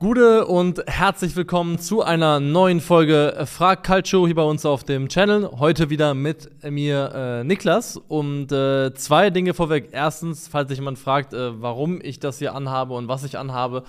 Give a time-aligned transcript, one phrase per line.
[0.00, 5.08] Gute und herzlich willkommen zu einer neuen Folge Frag Calcio hier bei uns auf dem
[5.08, 5.50] Channel.
[5.58, 9.88] Heute wieder mit mir äh, Niklas und äh, zwei Dinge vorweg.
[9.90, 13.82] Erstens, falls sich jemand fragt, äh, warum ich das hier anhabe und was ich anhabe.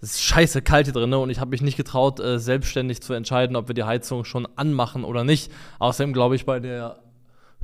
[0.00, 3.12] Es ist scheiße kalt hier drin und ich habe mich nicht getraut, äh, selbstständig zu
[3.12, 5.52] entscheiden, ob wir die Heizung schon anmachen oder nicht.
[5.78, 6.98] Außerdem glaube ich bei der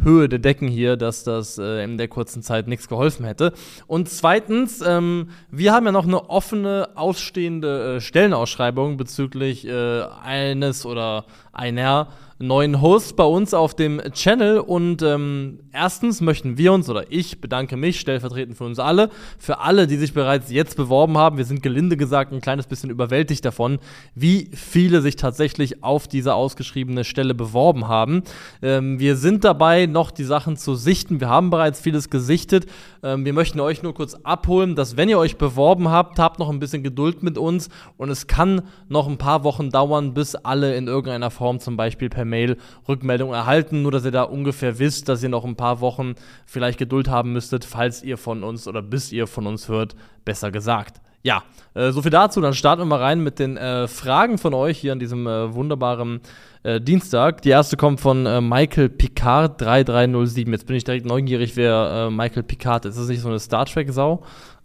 [0.03, 3.53] Höhe der Decken hier, dass das äh, in der kurzen Zeit nichts geholfen hätte.
[3.87, 10.87] Und zweitens, ähm, wir haben ja noch eine offene, ausstehende äh, Stellenausschreibung bezüglich äh, eines
[10.87, 11.25] oder
[11.57, 14.59] einer neuen Hosts bei uns auf dem Channel.
[14.59, 19.61] Und ähm, erstens möchten wir uns, oder ich bedanke mich stellvertretend für uns alle, für
[19.61, 21.39] alle, die sich bereits jetzt beworben haben.
[21.39, 23.79] Wir sind gelinde gesagt ein kleines bisschen überwältigt davon,
[24.15, 28.23] wie viele sich tatsächlich auf diese ausgeschriebene Stelle beworben haben.
[28.61, 31.21] Ähm, wir sind dabei, noch die Sachen zu sichten.
[31.21, 32.67] Wir haben bereits vieles gesichtet.
[33.03, 36.51] Ähm, wir möchten euch nur kurz abholen, dass wenn ihr euch beworben habt, habt noch
[36.51, 40.77] ein bisschen Geduld mit uns und es kann noch ein paar Wochen dauern, bis alle
[40.77, 42.57] in irgendeiner Form zum Beispiel per Mail
[42.89, 46.79] Rückmeldung erhalten, nur dass ihr da ungefähr wisst, dass ihr noch ein paar Wochen vielleicht
[46.79, 51.01] Geduld haben müsstet, falls ihr von uns oder bis ihr von uns hört, besser gesagt.
[51.27, 51.43] Ja,
[51.75, 52.41] äh, so viel dazu.
[52.41, 55.53] Dann starten wir mal rein mit den äh, Fragen von euch hier an diesem äh,
[55.53, 56.21] wunderbaren
[56.63, 57.43] äh, Dienstag.
[57.43, 60.53] Die erste kommt von äh, Michael Picard 3307.
[60.53, 62.95] Jetzt bin ich direkt neugierig, wer äh, Michael Picard ist.
[62.95, 64.23] Ist das nicht so eine Star Trek-Sau?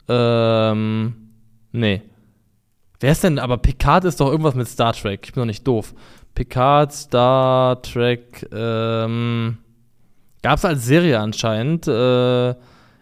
[0.08, 1.16] Ähm,
[1.72, 2.04] nee.
[3.02, 3.39] Wer ist denn?
[3.39, 5.21] Aber Picard ist doch irgendwas mit Star Trek.
[5.23, 5.94] Ich bin doch nicht doof.
[6.35, 9.57] Picard, Star Trek, ähm,
[10.44, 11.88] gab es als Serie anscheinend.
[11.88, 12.52] Äh,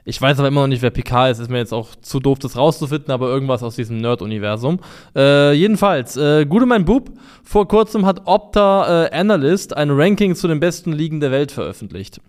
[0.06, 1.40] ich weiß aber immer noch nicht, wer Picard ist.
[1.40, 4.80] Ist mir jetzt auch zu doof, das rauszufinden, aber irgendwas aus diesem Nerd-Universum.
[5.16, 7.12] Äh, jedenfalls, äh, Gute mein Bub,
[7.44, 12.22] vor kurzem hat Opta äh, Analyst ein Ranking zu den besten Ligen der Welt veröffentlicht.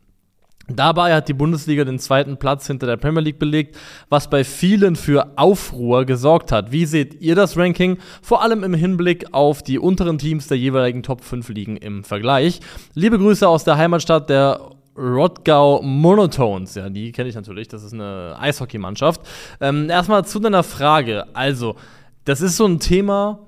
[0.69, 3.77] Dabei hat die Bundesliga den zweiten Platz hinter der Premier League belegt,
[4.09, 6.71] was bei vielen für Aufruhr gesorgt hat.
[6.71, 7.99] Wie seht ihr das Ranking?
[8.23, 12.61] Vor allem im Hinblick auf die unteren Teams der jeweiligen Top 5 Ligen im Vergleich.
[12.95, 14.61] Liebe Grüße aus der Heimatstadt der
[14.97, 16.75] Rodgau Monotones.
[16.75, 17.69] Ja, die kenne ich natürlich.
[17.69, 19.23] Das ist eine Eishockeymannschaft.
[19.61, 21.27] Ähm, erstmal zu deiner Frage.
[21.35, 21.77] Also,
[22.25, 23.41] das ist so ein Thema,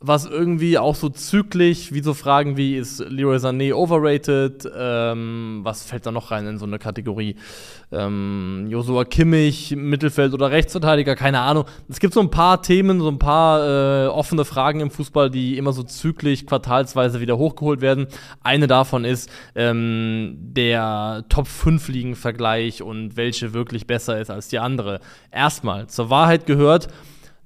[0.00, 4.68] was irgendwie auch so zyklisch, wie so Fragen wie, ist Leroy Sané overrated?
[4.76, 7.34] Ähm, was fällt da noch rein in so eine Kategorie?
[7.90, 11.64] Ähm, Joshua Kimmich, Mittelfeld oder Rechtsverteidiger, keine Ahnung.
[11.88, 15.58] Es gibt so ein paar Themen, so ein paar äh, offene Fragen im Fußball, die
[15.58, 18.06] immer so zyklisch, quartalsweise wieder hochgeholt werden.
[18.40, 25.00] Eine davon ist ähm, der Top-5-Ligen-Vergleich und welche wirklich besser ist als die andere.
[25.32, 26.88] Erstmal, zur Wahrheit gehört,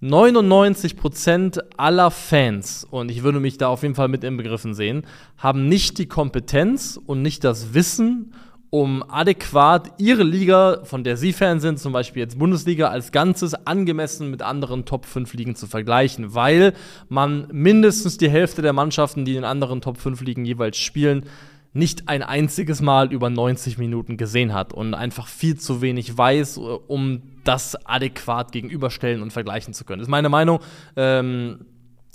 [0.03, 5.05] 99% aller Fans, und ich würde mich da auf jeden Fall mit inbegriffen sehen,
[5.39, 8.33] haben nicht die Kompetenz und nicht das Wissen,
[8.71, 13.55] um adäquat ihre Liga, von der sie Fan sind, zum Beispiel jetzt Bundesliga, als Ganzes
[13.67, 16.73] angemessen mit anderen Top 5 Ligen zu vergleichen, weil
[17.09, 21.27] man mindestens die Hälfte der Mannschaften, die in anderen Top 5 Ligen jeweils spielen,
[21.75, 26.59] nicht ein einziges Mal über 90 Minuten gesehen hat und einfach viel zu wenig weiß,
[26.59, 30.01] um das adäquat gegenüberstellen und vergleichen zu können.
[30.01, 30.61] Das ist meine Meinung.
[30.97, 31.67] Ähm,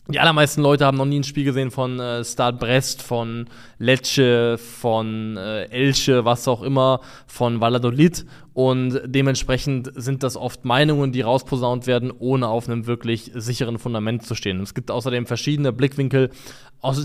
[0.10, 4.58] die allermeisten Leute haben noch nie ein Spiel gesehen von äh, Start Brest, von Lecce,
[4.58, 8.26] von äh, Elche, was auch immer, von Valladolid.
[8.54, 14.26] Und dementsprechend sind das oft Meinungen, die rausposaunt werden, ohne auf einem wirklich sicheren Fundament
[14.26, 14.62] zu stehen.
[14.62, 16.30] Es gibt außerdem verschiedene Blickwinkel,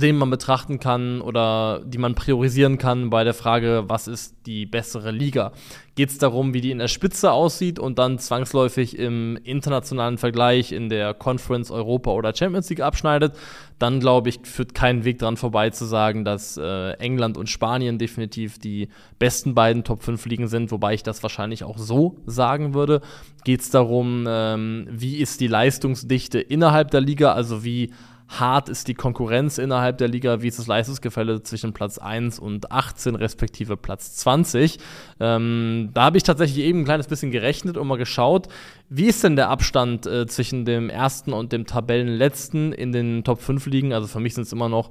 [0.00, 4.66] denen man betrachten kann oder die man priorisieren kann bei der Frage, was ist die
[4.66, 5.52] bessere Liga.
[5.94, 10.72] Geht es darum, wie die in der Spitze aussieht und dann zwangsläufig im internationalen Vergleich
[10.72, 13.36] in der Conference Europa oder Champions League abschneidet,
[13.78, 17.98] dann glaube ich, führt kein Weg dran vorbei zu sagen, dass äh, England und Spanien
[17.98, 18.88] definitiv die
[19.18, 23.00] besten beiden Top 5 Ligen sind, wobei ich das wahrscheinlich auch so sagen würde.
[23.44, 27.92] Geht es darum, ähm, wie ist die Leistungsdichte innerhalb der Liga, also wie
[28.40, 32.70] hart ist die Konkurrenz innerhalb der Liga, wie ist das Leistungsgefälle zwischen Platz 1 und
[32.72, 34.78] 18 respektive Platz 20.
[35.20, 38.48] Ähm, da habe ich tatsächlich eben ein kleines bisschen gerechnet und mal geschaut,
[38.88, 43.40] wie ist denn der Abstand äh, zwischen dem ersten und dem Tabellenletzten in den Top
[43.40, 43.92] 5 Ligen?
[43.92, 44.90] Also für mich sind es immer noch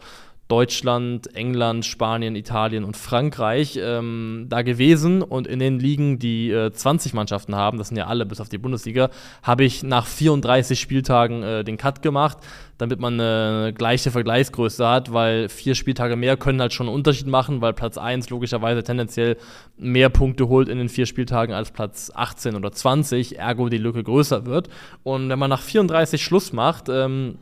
[0.52, 5.22] Deutschland, England, Spanien, Italien und Frankreich ähm, da gewesen.
[5.22, 8.50] Und in den Ligen, die äh, 20 Mannschaften haben, das sind ja alle bis auf
[8.50, 9.12] die Bundesliga,
[9.44, 12.40] habe ich nach 34 Spieltagen äh, den Cut gemacht,
[12.78, 17.28] damit man eine gleiche Vergleichsgröße hat, weil vier Spieltage mehr können halt schon einen Unterschied
[17.28, 19.38] machen, weil Platz 1 logischerweise tendenziell
[19.78, 24.04] mehr Punkte holt in den vier Spieltagen als Platz 18 oder 20, ergo die Lücke
[24.04, 24.68] größer wird.
[25.04, 27.38] Und wenn man nach 34 Schluss macht, ähm,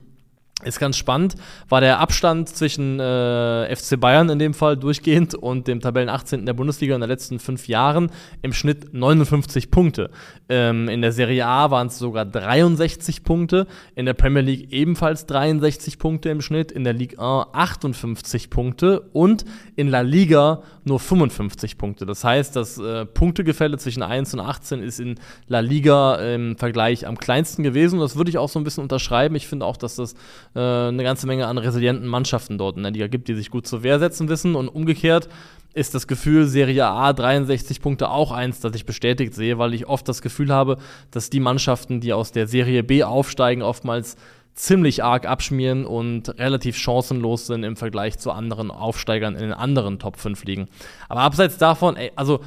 [0.64, 1.36] ist ganz spannend,
[1.70, 6.46] war der Abstand zwischen äh, FC Bayern in dem Fall durchgehend und dem Tabellen 18.
[6.46, 8.12] der Bundesliga in den letzten fünf Jahren
[8.42, 10.10] im Schnitt 59 Punkte.
[10.50, 15.26] Ähm, in der Serie A waren es sogar 63 Punkte, in der Premier League ebenfalls
[15.28, 19.46] 63 Punkte im Schnitt, in der Ligue 1 58 Punkte und
[19.76, 22.06] in La Liga nur 55 Punkte.
[22.06, 25.16] Das heißt, das äh, Punktegefälle zwischen 1 und 18 ist in
[25.48, 27.96] La Liga im Vergleich am kleinsten gewesen.
[27.96, 29.36] Und das würde ich auch so ein bisschen unterschreiben.
[29.36, 30.14] Ich finde auch, dass das
[30.56, 33.66] äh, eine ganze Menge an resilienten Mannschaften dort in der Liga gibt, die sich gut
[33.66, 34.56] zur Wehr setzen wissen.
[34.56, 35.30] Und umgekehrt
[35.74, 39.88] ist das Gefühl Serie A 63 Punkte auch eins, das ich bestätigt sehe, weil ich
[39.88, 40.78] oft das Gefühl habe,
[41.12, 44.16] dass die Mannschaften, die aus der Serie B aufsteigen, oftmals
[44.60, 50.00] ziemlich arg abschmieren und relativ chancenlos sind im Vergleich zu anderen Aufsteigern in den anderen
[50.00, 50.68] Top 5 Ligen.
[51.08, 52.42] Aber abseits davon, ey, also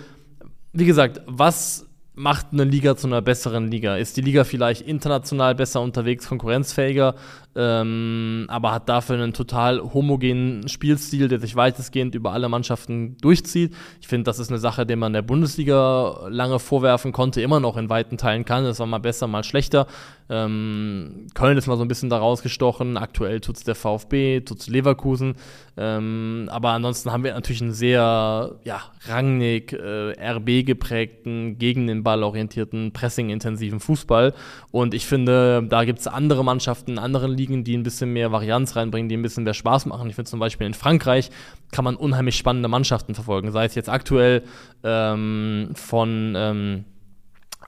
[0.74, 3.96] wie gesagt, was macht eine Liga zu einer besseren Liga?
[3.96, 7.14] Ist die Liga vielleicht international besser unterwegs, konkurrenzfähiger?
[7.54, 13.74] ähm, aber hat dafür einen total homogenen Spielstil, der sich weitestgehend über alle Mannschaften durchzieht.
[14.00, 17.76] Ich finde, das ist eine Sache, der man der Bundesliga lange vorwerfen konnte, immer noch
[17.76, 18.64] in weiten Teilen kann.
[18.64, 19.86] Es war mal besser, mal schlechter.
[20.30, 22.96] Ähm, Köln ist mal so ein bisschen da rausgestochen.
[22.96, 25.34] Aktuell tut es der VfB, tut es Leverkusen.
[25.76, 32.01] Ähm, aber ansonsten haben wir natürlich einen sehr ja, rangig, äh, RB geprägten, gegen den
[32.02, 34.34] Ball orientierten, pressing-intensiven Fußball.
[34.70, 38.32] Und ich finde, da gibt es andere Mannschaften, andere Ligen, Ligen, die ein bisschen mehr
[38.32, 40.08] Varianz reinbringen, die ein bisschen mehr Spaß machen.
[40.08, 41.30] Ich finde zum Beispiel in Frankreich
[41.70, 43.50] kann man unheimlich spannende Mannschaften verfolgen.
[43.50, 44.42] Sei es jetzt aktuell
[44.84, 46.84] ähm, von ähm,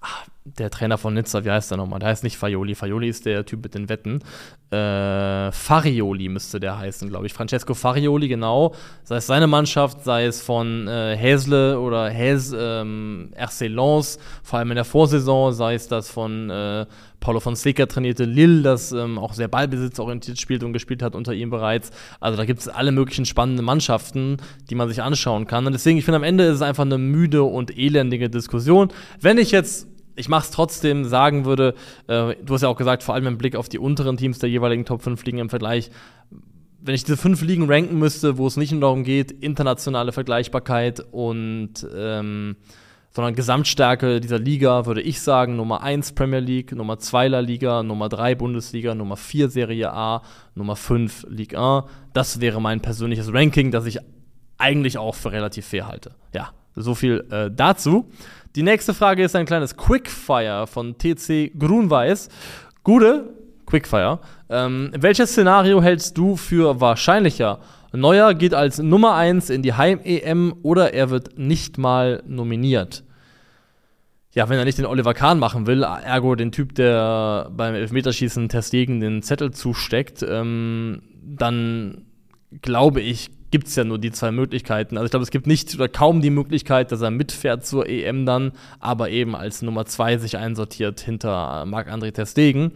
[0.01, 0.07] ah,
[0.47, 2.01] der Trainer von Nizza, wie heißt der nochmal?
[2.01, 2.75] Der heißt nicht Faioli.
[2.75, 4.21] Faioli ist der Typ mit den Wetten.
[4.71, 7.33] Äh, Farioli müsste der heißen, glaube ich.
[7.33, 8.75] Francesco Farioli, genau.
[9.05, 14.59] Sei es seine Mannschaft, sei es von äh, Häsle oder Häs, ähm, RC Lens, vor
[14.59, 16.85] allem in der Vorsaison, sei es das von äh,
[17.21, 21.49] Paulo Fonseca trainierte Lille, das ähm, auch sehr ballbesitzorientiert spielt und gespielt hat unter ihm
[21.49, 21.91] bereits.
[22.21, 24.37] Also da gibt es alle möglichen spannenden Mannschaften,
[24.69, 25.65] die man sich anschauen kann.
[25.65, 28.89] Und deswegen, ich finde, am Ende ist es einfach eine müde und elendige Diskussion.
[29.23, 31.75] Wenn ich jetzt ich mache es trotzdem, sagen würde,
[32.07, 34.49] äh, du hast ja auch gesagt, vor allem im Blick auf die unteren Teams der
[34.49, 35.91] jeweiligen Top 5 Ligen im Vergleich,
[36.81, 41.01] wenn ich diese fünf Ligen ranken müsste, wo es nicht nur darum geht, internationale Vergleichbarkeit
[41.13, 42.57] und ähm,
[43.15, 47.83] sondern Gesamtstärke dieser Liga, würde ich sagen, Nummer 1 Premier League, Nummer 2 La Liga,
[47.85, 50.23] Nummer 3 Bundesliga, Nummer 4 Serie A,
[50.57, 51.85] Nummer 5 Ligue 1.
[52.13, 54.01] Das wäre mein persönliches Ranking, das ich
[54.59, 56.17] eigentlich auch für relativ fair halte.
[56.35, 58.11] Ja, so viel äh, dazu.
[58.57, 62.29] Die nächste Frage ist ein kleines Quickfire von TC Grunweiß.
[62.85, 63.35] Gute
[63.67, 64.21] Quickfire.
[64.49, 67.59] Ähm, welches Szenario hältst du für wahrscheinlicher?
[67.93, 73.03] Neuer geht als Nummer 1 in die Heim-EM oder er wird nicht mal nominiert.
[74.35, 78.49] Ja, wenn er nicht den Oliver Kahn machen will, ergo den Typ, der beim Elfmeterschießen
[78.49, 82.07] Testegen den Zettel zusteckt, ähm, dann
[82.63, 84.97] glaube ich, gibt es ja nur die zwei Möglichkeiten.
[84.97, 88.27] Also ich glaube, es gibt nicht oder kaum die Möglichkeit, dass er mitfährt zur EM
[88.27, 92.73] dann, aber eben als Nummer zwei sich einsortiert hinter Marc-André Testegen.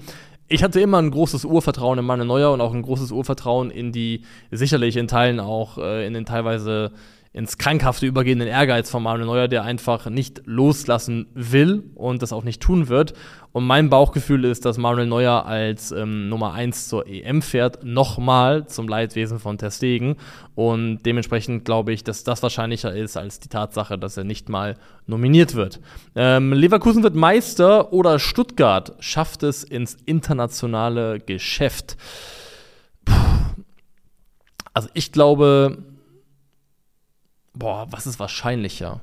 [0.46, 3.90] Ich hatte immer ein großes Urvertrauen in Manuel Neuer und auch ein großes Urvertrauen in
[3.90, 4.22] die
[4.52, 6.92] sicherlich in Teilen auch äh, in den teilweise
[7.38, 12.42] ins Krankhafte übergehenden Ehrgeiz von Manuel Neuer, der einfach nicht loslassen will und das auch
[12.42, 13.14] nicht tun wird.
[13.52, 18.66] Und mein Bauchgefühl ist, dass Manuel Neuer als ähm, Nummer 1 zur EM fährt, nochmal
[18.66, 20.16] zum Leidwesen von Ter Stegen.
[20.56, 24.74] Und dementsprechend glaube ich, dass das wahrscheinlicher ist als die Tatsache, dass er nicht mal
[25.06, 25.78] nominiert wird.
[26.16, 31.96] Ähm, Leverkusen wird Meister oder Stuttgart schafft es ins internationale Geschäft.
[33.04, 33.14] Puh.
[34.74, 35.78] Also ich glaube,
[37.58, 39.00] boah, was ist wahrscheinlicher?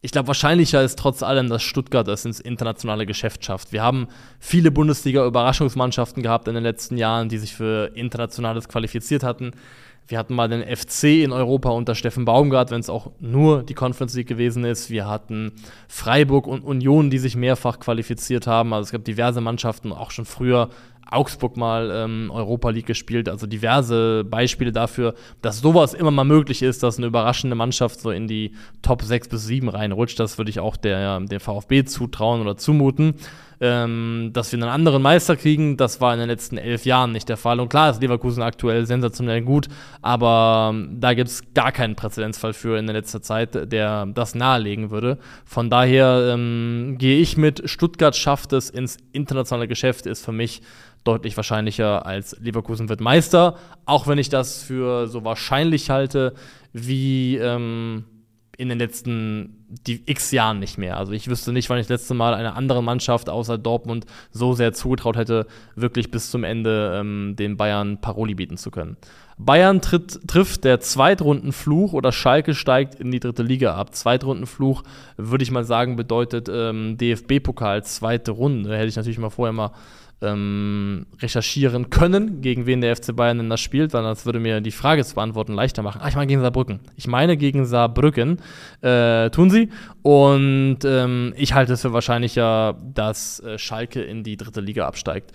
[0.00, 3.72] Ich glaube, wahrscheinlicher ist trotz allem, dass Stuttgart es ins internationale Geschäft schafft.
[3.72, 4.06] Wir haben
[4.38, 9.52] viele Bundesliga-Überraschungsmannschaften gehabt in den letzten Jahren, die sich für Internationales qualifiziert hatten.
[10.06, 13.74] Wir hatten mal den FC in Europa unter Steffen Baumgart, wenn es auch nur die
[13.74, 14.88] Conference League gewesen ist.
[14.88, 15.52] Wir hatten
[15.88, 18.72] Freiburg und Union, die sich mehrfach qualifiziert haben.
[18.72, 20.70] Also es gab diverse Mannschaften, auch schon früher
[21.10, 23.28] Augsburg mal ähm, Europa League gespielt.
[23.28, 28.10] Also diverse Beispiele dafür, dass sowas immer mal möglich ist, dass eine überraschende Mannschaft so
[28.10, 30.20] in die Top 6 bis 7 reinrutscht.
[30.20, 33.14] Das würde ich auch der, der VfB zutrauen oder zumuten.
[33.60, 37.28] Ähm, dass wir einen anderen Meister kriegen, das war in den letzten elf Jahren nicht
[37.28, 37.58] der Fall.
[37.58, 39.66] Und klar ist Leverkusen aktuell sensationell gut,
[40.00, 44.36] aber ähm, da gibt es gar keinen Präzedenzfall für in der letzten Zeit, der das
[44.36, 45.18] nahelegen würde.
[45.44, 50.62] Von daher ähm, gehe ich mit, Stuttgart schafft es ins internationale Geschäft, ist für mich
[51.04, 56.34] deutlich wahrscheinlicher als Leverkusen wird Meister, auch wenn ich das für so wahrscheinlich halte
[56.72, 58.04] wie ähm,
[58.58, 60.96] in den letzten die x Jahren nicht mehr.
[60.96, 64.52] Also ich wüsste nicht, wann ich das letzte Mal einer anderen Mannschaft außer Dortmund so
[64.52, 68.96] sehr zugetraut hätte, wirklich bis zum Ende ähm, den Bayern Paroli bieten zu können.
[69.38, 73.94] Bayern tritt, trifft der Zweitrundenfluch oder Schalke steigt in die dritte Liga ab.
[73.94, 74.82] Zweitrundenfluch,
[75.16, 78.76] würde ich mal sagen, bedeutet ähm, DFB-Pokal, zweite Runde.
[78.76, 79.70] Hätte ich natürlich mal vorher mal
[80.20, 84.60] ähm, recherchieren können, gegen wen der FC Bayern denn das spielt, weil das würde mir
[84.60, 86.00] die Frage zu beantworten leichter machen.
[86.02, 86.80] Ah, ich meine gegen Saarbrücken.
[86.96, 88.38] Ich meine gegen Saarbrücken
[88.80, 89.68] äh, tun sie.
[90.02, 95.32] Und ähm, ich halte es für wahrscheinlicher, dass äh, Schalke in die dritte Liga absteigt.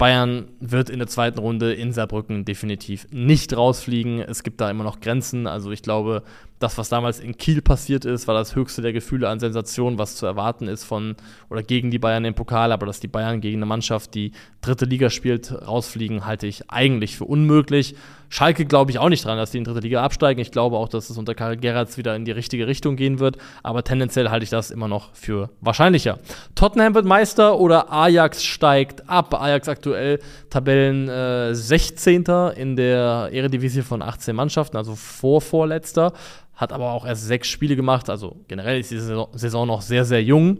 [0.00, 4.20] Bayern wird in der zweiten Runde in Saarbrücken definitiv nicht rausfliegen.
[4.20, 5.46] Es gibt da immer noch Grenzen.
[5.46, 6.22] Also ich glaube,
[6.60, 10.14] das, was damals in Kiel passiert ist, war das höchste der Gefühle an Sensation, was
[10.14, 11.16] zu erwarten ist von
[11.48, 12.70] oder gegen die Bayern im Pokal.
[12.70, 17.16] Aber dass die Bayern gegen eine Mannschaft, die dritte Liga spielt, rausfliegen, halte ich eigentlich
[17.16, 17.94] für unmöglich.
[18.28, 20.40] Schalke glaube ich auch nicht dran, dass die in dritte Liga absteigen.
[20.40, 23.38] Ich glaube auch, dass es unter Karl Gerrards wieder in die richtige Richtung gehen wird.
[23.62, 26.18] Aber tendenziell halte ich das immer noch für wahrscheinlicher.
[26.54, 29.34] Tottenham wird Meister oder Ajax steigt ab.
[29.34, 32.24] Ajax aktuell Tabellen äh, 16.
[32.54, 36.12] in der Eredivisie von 18 Mannschaften, also vorvorletzter.
[36.60, 38.10] Hat aber auch erst sechs Spiele gemacht.
[38.10, 40.58] Also generell ist die Saison noch sehr, sehr jung.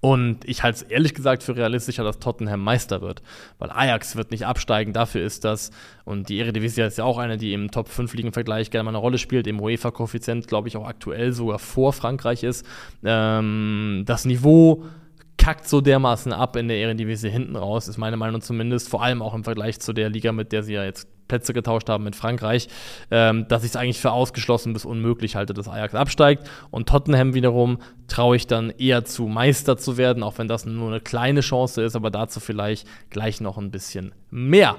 [0.00, 3.20] Und ich halte es ehrlich gesagt für realistischer, dass Tottenham Meister wird.
[3.58, 5.72] Weil Ajax wird nicht absteigen, dafür ist das.
[6.04, 8.98] Und die Eredivisie ist ja auch eine, die im Top 5 Ligen-Vergleich gerne mal eine
[8.98, 9.48] Rolle spielt.
[9.48, 12.64] Im UEFA-Koeffizient, glaube ich, auch aktuell sogar vor Frankreich ist.
[13.02, 14.84] Ähm, das Niveau
[15.36, 18.88] kackt so dermaßen ab in der Eredivisie hinten raus, ist meine Meinung zumindest.
[18.88, 21.88] Vor allem auch im Vergleich zu der Liga, mit der sie ja jetzt Plätze getauscht
[21.88, 22.68] haben mit Frankreich,
[23.10, 26.48] ähm, dass ich es eigentlich für ausgeschlossen bis unmöglich halte, dass Ajax absteigt.
[26.70, 27.78] Und Tottenham wiederum
[28.08, 31.82] traue ich dann eher zu, Meister zu werden, auch wenn das nur eine kleine Chance
[31.82, 34.76] ist, aber dazu vielleicht gleich noch ein bisschen mehr.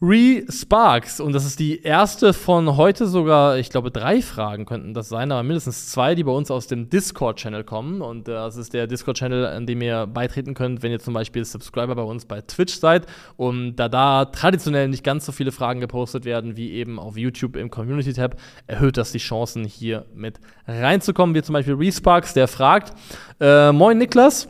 [0.00, 1.18] Re-Sparks.
[1.18, 5.32] Und das ist die erste von heute sogar, ich glaube, drei Fragen könnten das sein,
[5.32, 8.00] aber mindestens zwei, die bei uns aus dem Discord-Channel kommen.
[8.00, 11.44] Und äh, das ist der Discord-Channel, an dem ihr beitreten könnt, wenn ihr zum Beispiel
[11.44, 13.06] Subscriber bei uns bei Twitch seid.
[13.36, 17.56] Und da da traditionell nicht ganz so viele Fragen gepostet werden wie eben auf YouTube
[17.56, 18.36] im Community-Tab,
[18.68, 20.38] erhöht das die Chancen, hier mit
[20.68, 21.34] reinzukommen.
[21.34, 22.92] Wie zum Beispiel Re-Sparks, der fragt:
[23.40, 24.48] äh, Moin Niklas.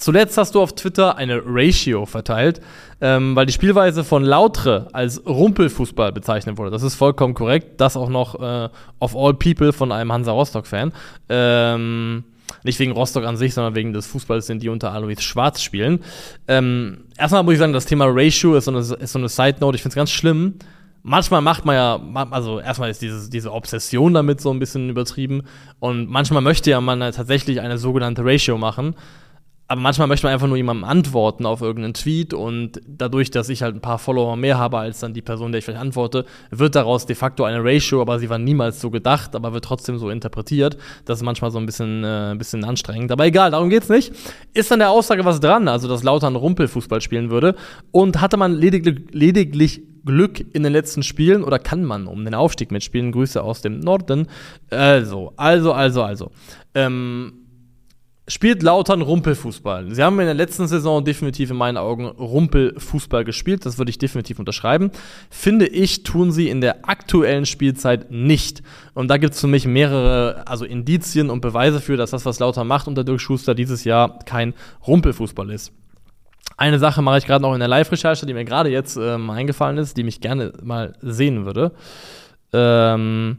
[0.00, 2.62] Zuletzt hast du auf Twitter eine Ratio verteilt,
[3.02, 6.70] ähm, weil die Spielweise von Lautre als Rumpelfußball bezeichnet wurde.
[6.70, 7.82] Das ist vollkommen korrekt.
[7.82, 10.92] Das auch noch äh, of all people von einem Hansa Rostock-Fan.
[11.28, 12.24] Ähm,
[12.64, 16.00] nicht wegen Rostock an sich, sondern wegen des Fußballs, den die unter Alois Schwarz spielen.
[16.48, 19.76] Ähm, erstmal muss ich sagen, das Thema Ratio ist so eine, ist so eine Side-Note.
[19.76, 20.54] Ich finde es ganz schlimm.
[21.02, 25.42] Manchmal macht man ja, also erstmal ist dieses, diese Obsession damit so ein bisschen übertrieben
[25.78, 28.94] und manchmal möchte ja man tatsächlich eine sogenannte Ratio machen
[29.70, 33.62] aber manchmal möchte man einfach nur jemandem antworten auf irgendeinen Tweet und dadurch, dass ich
[33.62, 36.74] halt ein paar Follower mehr habe als dann die Person, der ich vielleicht antworte, wird
[36.74, 40.10] daraus de facto eine Ratio, aber sie war niemals so gedacht, aber wird trotzdem so
[40.10, 40.76] interpretiert.
[41.04, 43.12] Das ist manchmal so ein bisschen, äh, ein bisschen anstrengend.
[43.12, 44.12] Aber egal, darum geht's nicht.
[44.54, 47.54] Ist an der Aussage was dran, also dass Lautern Rumpelfußball spielen würde
[47.92, 52.34] und hatte man lediglich, lediglich Glück in den letzten Spielen oder kann man um den
[52.34, 53.12] Aufstieg mitspielen?
[53.12, 54.26] Grüße aus dem Norden.
[54.68, 56.32] Also, also, also, also.
[56.74, 57.39] Ähm,
[58.30, 59.92] spielt Lautern Rumpelfußball.
[59.92, 63.66] Sie haben in der letzten Saison definitiv in meinen Augen Rumpelfußball gespielt.
[63.66, 64.92] Das würde ich definitiv unterschreiben.
[65.30, 68.62] Finde ich, tun sie in der aktuellen Spielzeit nicht.
[68.94, 72.38] Und da gibt es für mich mehrere also Indizien und Beweise für, dass das, was
[72.38, 74.54] Lautern macht unter Dirk Schuster dieses Jahr kein
[74.86, 75.72] Rumpelfußball ist.
[76.56, 79.78] Eine Sache mache ich gerade noch in der Live-Recherche, die mir gerade jetzt ähm, eingefallen
[79.78, 81.72] ist, die mich gerne mal sehen würde.
[82.52, 83.38] Ähm,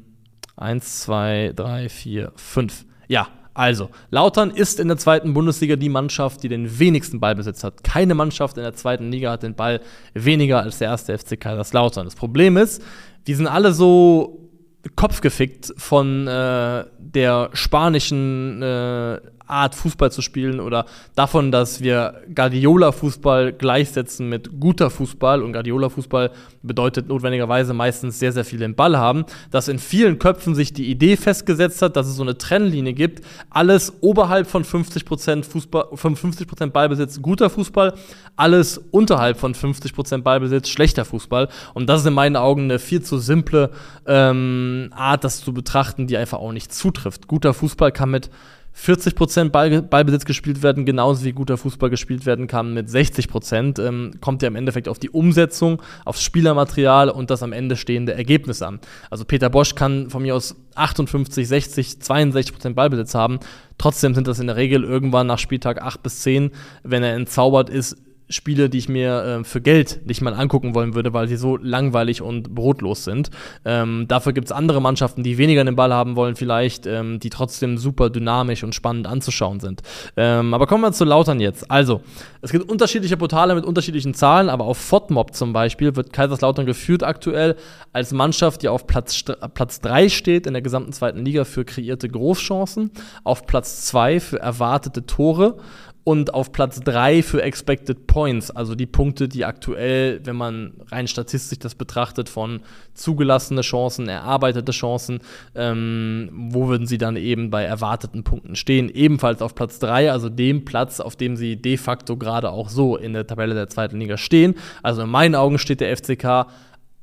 [0.58, 2.86] eins, zwei, drei, vier, fünf.
[3.08, 3.28] Ja,
[3.62, 7.84] also, Lautern ist in der zweiten Bundesliga die Mannschaft, die den wenigsten Ballbesitz hat.
[7.84, 9.82] Keine Mannschaft in der zweiten Liga hat den Ball
[10.16, 12.06] weniger als der erste FC Kaiserslautern.
[12.06, 12.82] Das Problem ist,
[13.28, 14.50] die sind alle so
[14.96, 23.54] kopfgefickt von äh, der spanischen äh, Art Fußball zu spielen oder davon, dass wir Guardiola-Fußball
[23.54, 25.44] gleichsetzen mit guter Fußball.
[25.44, 26.32] Und Guardiola-Fußball
[26.64, 30.90] bedeutet notwendigerweise meistens sehr, sehr viel den Ball haben, dass in vielen Köpfen sich die
[30.90, 36.16] Idee festgesetzt hat, dass es so eine Trennlinie gibt, alles oberhalb von 50% Fußball, von
[36.16, 37.94] 50% Ballbesitz guter Fußball,
[38.36, 41.50] alles unterhalb von 50% Ballbesitz schlechter Fußball.
[41.74, 43.72] Und das ist in meinen Augen eine viel zu simple
[44.06, 47.28] ähm, Art, das zu betrachten, die einfach auch nicht zutrifft.
[47.28, 48.30] Guter Fußball kann mit
[48.74, 54.12] 40 Ball, Ballbesitz gespielt werden, genauso wie guter Fußball gespielt werden kann mit 60% Ähm,
[54.22, 58.62] kommt ja im Endeffekt auf die Umsetzung, aufs Spielermaterial und das am Ende stehende Ergebnis
[58.62, 58.80] an.
[59.10, 63.40] Also Peter Bosch kann von mir aus 58, 60, 62% Ballbesitz haben.
[63.78, 66.52] Trotzdem sind das in der Regel irgendwann nach Spieltag 8 bis 10,
[66.84, 67.98] wenn er entzaubert ist,
[68.32, 71.58] Spiele, die ich mir äh, für Geld nicht mal angucken wollen würde, weil sie so
[71.58, 73.30] langweilig und brotlos sind.
[73.66, 77.30] Ähm, dafür gibt es andere Mannschaften, die weniger den Ball haben wollen, vielleicht, ähm, die
[77.30, 79.82] trotzdem super dynamisch und spannend anzuschauen sind.
[80.18, 81.70] Ähm, aber kommen wir zu Lautern jetzt.
[81.70, 82.02] Also,
[82.42, 87.04] es gibt unterschiedliche Portale mit unterschiedlichen Zahlen, aber auf FODMOB zum Beispiel wird Kaiserslautern geführt
[87.04, 87.56] aktuell
[87.94, 89.24] als Mannschaft, die auf Platz,
[89.54, 92.92] Platz 3 steht in der gesamten zweiten Liga für kreierte Großchancen,
[93.24, 95.58] auf Platz 2 für erwartete Tore
[96.04, 101.08] und auf Platz 3 für Expected Points, also die Punkte, die aktuell, wenn man rein
[101.08, 102.62] statistisch das betrachtet, von
[102.94, 105.20] zugelassene Chancen, erarbeitete Chancen,
[105.54, 108.90] ähm, wo würden sie dann eben bei erwarteten Punkten stehen?
[108.90, 112.98] Ebenfalls auf Platz 3, also dem Platz, auf dem sie de facto gerade auch so
[112.98, 114.56] in der Tabelle der zweiten Liga stehen.
[114.82, 116.48] Also in meinen Augen steht der FCK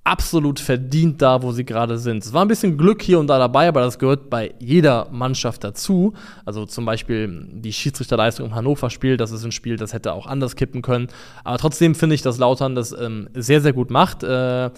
[0.08, 2.24] absolut verdient da, wo sie gerade sind.
[2.24, 5.64] Es war ein bisschen Glück hier und da dabei, aber das gehört bei jeder Mannschaft
[5.64, 6.14] dazu.
[6.46, 10.56] Also zum Beispiel die Schiedsrichterleistung im Hannover-Spiel, das ist ein Spiel, das hätte auch anders
[10.56, 11.08] kippen können.
[11.44, 14.22] Aber trotzdem finde ich, dass Lautern das ähm, sehr, sehr gut macht.
[14.22, 14.70] Äh,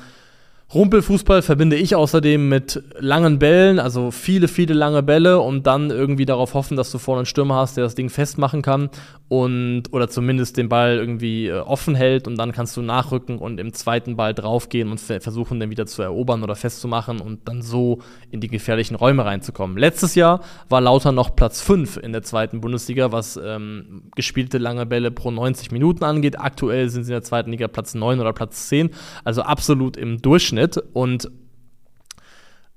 [0.72, 6.26] Rumpelfußball verbinde ich außerdem mit langen Bällen, also viele, viele lange Bälle und dann irgendwie
[6.26, 8.88] darauf hoffen, dass du vorne einen Stürmer hast, der das Ding festmachen kann
[9.26, 13.58] und oder zumindest den Ball irgendwie äh, offen hält und dann kannst du nachrücken und
[13.58, 18.00] im zweiten Ball draufgehen und versuchen, den wieder zu erobern oder festzumachen und dann so
[18.30, 19.76] in die gefährlichen Räume reinzukommen.
[19.76, 24.86] Letztes Jahr war Lauter noch Platz 5 in der zweiten Bundesliga, was ähm, gespielte lange
[24.86, 26.38] Bälle pro 90 Minuten angeht.
[26.38, 28.90] Aktuell sind sie in der zweiten Liga Platz 9 oder Platz 10,
[29.24, 30.59] also absolut im Durchschnitt.
[30.60, 30.82] Durchschnitt.
[30.92, 31.30] Und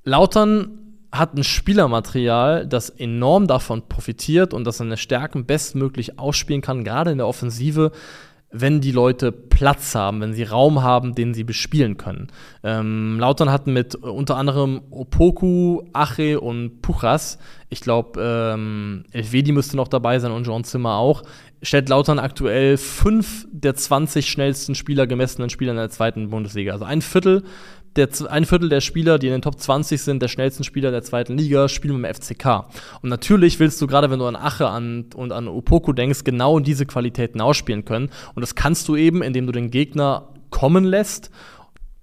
[0.03, 0.79] Lautern
[1.11, 7.11] hat ein Spielermaterial, das enorm davon profitiert und das seine Stärken bestmöglich ausspielen kann, gerade
[7.11, 7.91] in der Offensive,
[8.55, 12.27] wenn die Leute Platz haben, wenn sie Raum haben, den sie bespielen können.
[12.63, 19.75] Ähm, Lautern hat mit unter anderem Opoku, Ache und Puchas, ich glaube, ähm, Elvedi müsste
[19.75, 21.23] noch dabei sein und John Zimmer auch,
[21.63, 26.73] stellt Lautern aktuell fünf der 20 schnellsten Spieler gemessenen Spieler in der zweiten Bundesliga.
[26.73, 27.43] Also ein Viertel
[27.95, 31.03] der, ein Viertel der Spieler, die in den Top 20 sind, der schnellsten Spieler der
[31.03, 32.65] zweiten Liga, spielen beim FCK.
[33.01, 36.59] Und natürlich willst du gerade, wenn du an Ache an, und an Opoku denkst, genau
[36.59, 38.09] diese Qualitäten ausspielen können.
[38.35, 41.31] Und das kannst du eben, indem du den Gegner kommen lässt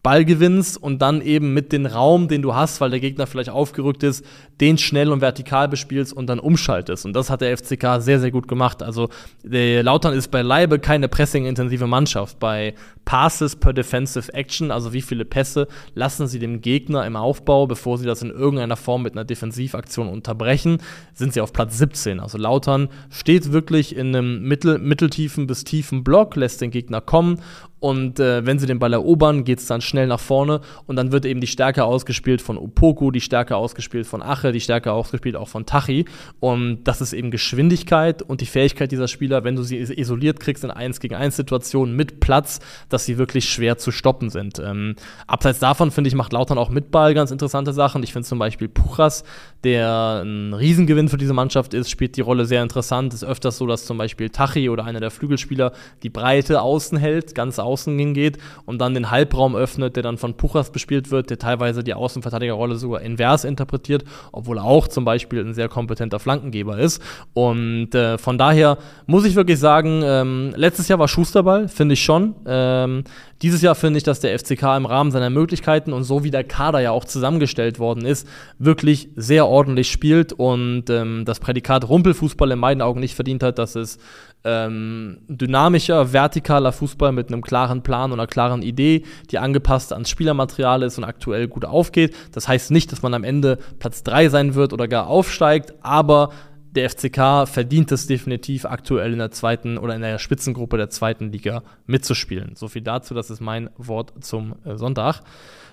[0.02, 3.50] Ball gewinnst und dann eben mit dem Raum, den du hast, weil der Gegner vielleicht
[3.50, 4.25] aufgerückt ist,
[4.61, 7.04] den schnell und vertikal bespielst und dann umschaltest.
[7.04, 8.83] Und das hat der FCK sehr, sehr gut gemacht.
[8.83, 9.09] Also
[9.42, 12.39] der Lautern ist beileibe keine pressing-intensive Mannschaft.
[12.39, 17.67] Bei Passes per Defensive Action, also wie viele Pässe lassen sie dem Gegner im Aufbau,
[17.67, 20.78] bevor sie das in irgendeiner Form mit einer Defensivaktion unterbrechen,
[21.13, 22.21] sind sie auf Platz 17.
[22.21, 27.41] Also Lautern steht wirklich in einem mittel, mitteltiefen bis tiefen Block, lässt den Gegner kommen
[27.80, 31.12] und äh, wenn sie den Ball erobern, geht es dann schnell nach vorne und dann
[31.12, 35.34] wird eben die Stärke ausgespielt von Opoku, die Stärke ausgespielt von Ache, die Stärke ausgespielt
[35.34, 36.04] auch von Tachi.
[36.40, 40.62] Und das ist eben Geschwindigkeit und die Fähigkeit dieser Spieler, wenn du sie isoliert kriegst
[40.62, 44.58] in 1 gegen 1 Situationen mit Platz, dass sie wirklich schwer zu stoppen sind.
[44.58, 44.95] Ähm,
[45.26, 48.02] abseits davon, finde ich, macht Lautern auch mit Ball ganz interessante Sachen.
[48.02, 49.25] Ich finde zum Beispiel Puchas,
[49.64, 53.14] der ein Riesengewinn für diese Mannschaft ist, spielt die Rolle sehr interessant.
[53.14, 56.99] Es ist öfters so, dass zum Beispiel Tachi oder einer der Flügelspieler die Breite außen
[56.99, 61.11] hält, ganz außen außen hingeht und dann den Halbraum öffnet, der dann von Puchas bespielt
[61.11, 65.69] wird, der teilweise die Außenverteidigerrolle sogar invers interpretiert, obwohl er auch zum Beispiel ein sehr
[65.69, 67.00] kompetenter Flankengeber ist.
[67.33, 72.02] Und äh, von daher muss ich wirklich sagen, ähm, letztes Jahr war Schusterball, finde ich
[72.02, 72.35] schon.
[72.47, 73.04] Ähm,
[73.43, 76.45] dieses Jahr finde ich, dass der FCK im Rahmen seiner Möglichkeiten und so wie der
[76.45, 82.50] Kader ja auch zusammengestellt worden ist, wirklich sehr ordentlich spielt und ähm, das Prädikat Rumpelfußball
[82.50, 83.99] in meinen Augen nicht verdient hat, dass es
[84.45, 90.11] ähm, dynamischer, vertikaler Fußball mit einem klaren Plan und einer klaren Idee, die angepasst ans
[90.11, 92.15] Spielermaterial ist und aktuell gut aufgeht.
[92.33, 96.31] Das heißt nicht, dass man am Ende Platz 3 sein wird oder gar aufsteigt, aber
[96.75, 101.33] der FCK verdient es definitiv aktuell in der zweiten oder in der Spitzengruppe der zweiten
[101.33, 102.54] Liga mitzuspielen.
[102.54, 105.23] So viel dazu, das ist mein Wort zum äh, Sonntag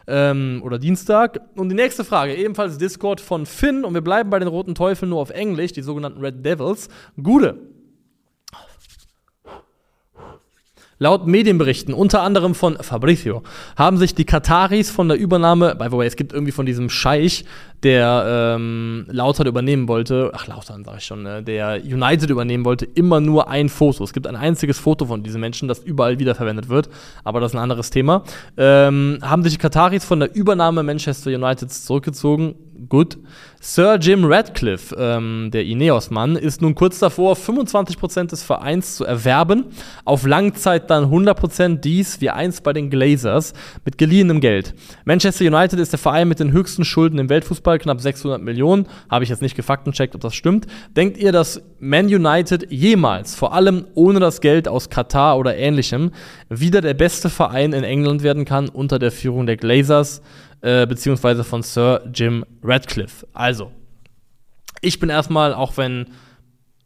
[0.08, 1.40] ähm, oder Dienstag.
[1.56, 5.10] Und die nächste Frage, ebenfalls Discord von Finn und wir bleiben bei den Roten Teufeln
[5.10, 6.90] nur auf Englisch, die sogenannten Red Devils.
[7.22, 7.58] Gude,
[11.00, 13.44] Laut Medienberichten, unter anderem von Fabrizio,
[13.76, 16.90] haben sich die Kataris von der Übernahme, by the way, es gibt irgendwie von diesem
[16.90, 17.46] Scheich,
[17.84, 22.86] der ähm, Lautern übernehmen wollte, ach Lautern sag ich schon, ne, der United übernehmen wollte,
[22.86, 24.04] immer nur ein Foto.
[24.04, 26.90] Es gibt ein einziges Foto von diesen Menschen, das überall wiederverwendet wird,
[27.24, 28.24] aber das ist ein anderes Thema.
[28.58, 32.56] Ähm, haben sich die Kataris von der Übernahme Manchester United zurückgezogen,
[32.90, 33.18] Good.
[33.60, 39.66] Sir Jim Radcliffe, ähm, der Ineos-Mann, ist nun kurz davor, 25% des Vereins zu erwerben.
[40.06, 44.76] Auf Langzeit dann 100% dies wie einst bei den Glazers mit geliehenem Geld.
[45.06, 48.88] Manchester United ist der Verein mit den höchsten Schulden im Weltfußball, knapp 600 Millionen.
[49.10, 50.68] Habe ich jetzt nicht gefaktencheckt, ob das stimmt.
[50.96, 56.12] Denkt ihr, dass Man United jemals, vor allem ohne das Geld aus Katar oder ähnlichem,
[56.50, 60.22] wieder der beste Verein in England werden kann unter der Führung der Glazers?
[60.62, 63.28] Äh, beziehungsweise von Sir Jim Radcliffe.
[63.34, 63.72] Also,
[64.82, 66.08] ich bin erstmal, auch wenn,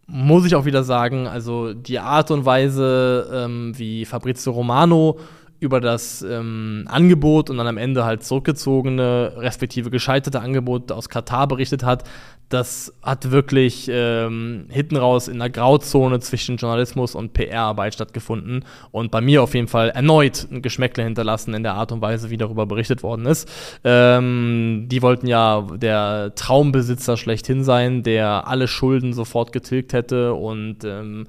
[0.07, 5.19] muss ich auch wieder sagen, also die Art und Weise, ähm, wie Fabrizio Romano
[5.61, 11.47] über das ähm, Angebot und dann am Ende halt zurückgezogene, respektive gescheiterte Angebot aus Katar
[11.47, 12.03] berichtet hat,
[12.49, 19.11] das hat wirklich ähm, hinten raus in der Grauzone zwischen Journalismus und PR-Arbeit stattgefunden und
[19.11, 22.37] bei mir auf jeden Fall erneut ein Geschmäckle hinterlassen in der Art und Weise, wie
[22.37, 23.47] darüber berichtet worden ist.
[23.83, 30.83] Ähm, die wollten ja der Traumbesitzer schlechthin sein, der alle Schulden sofort getilgt hätte und
[30.83, 31.27] ähm,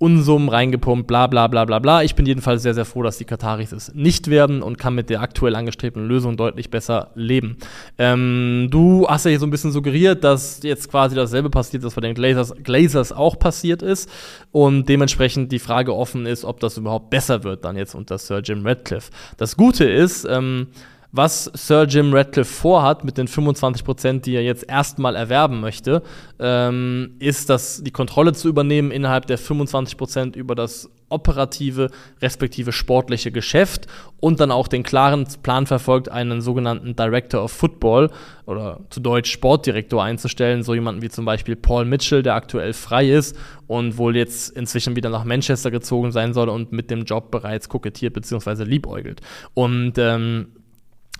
[0.00, 2.02] Unsummen reingepumpt, bla bla bla bla bla.
[2.02, 5.10] Ich bin jedenfalls sehr, sehr froh, dass die Kataris es nicht werden und kann mit
[5.10, 7.58] der aktuell angestrebten Lösung deutlich besser leben.
[7.98, 11.94] Ähm, du hast ja hier so ein bisschen suggeriert, dass jetzt quasi dasselbe passiert, was
[11.94, 14.08] bei den Glazers, Glazers auch passiert ist
[14.52, 18.40] und dementsprechend die Frage offen ist, ob das überhaupt besser wird dann jetzt unter Sir
[18.40, 19.10] Jim Radcliffe.
[19.36, 20.68] Das Gute ist, ähm,
[21.12, 26.02] was Sir Jim Radcliffe vorhat mit den 25 Prozent, die er jetzt erstmal erwerben möchte,
[26.38, 31.90] ähm, ist, dass die Kontrolle zu übernehmen innerhalb der 25 Prozent über das operative
[32.22, 33.86] respektive sportliche Geschäft
[34.20, 38.10] und dann auch den klaren Plan verfolgt, einen sogenannten Director of Football
[38.46, 43.10] oder zu Deutsch Sportdirektor einzustellen, so jemanden wie zum Beispiel Paul Mitchell, der aktuell frei
[43.10, 47.30] ist und wohl jetzt inzwischen wieder nach Manchester gezogen sein soll und mit dem Job
[47.32, 48.64] bereits kokettiert bzw.
[48.64, 49.20] liebäugelt.
[49.54, 50.52] Und ähm,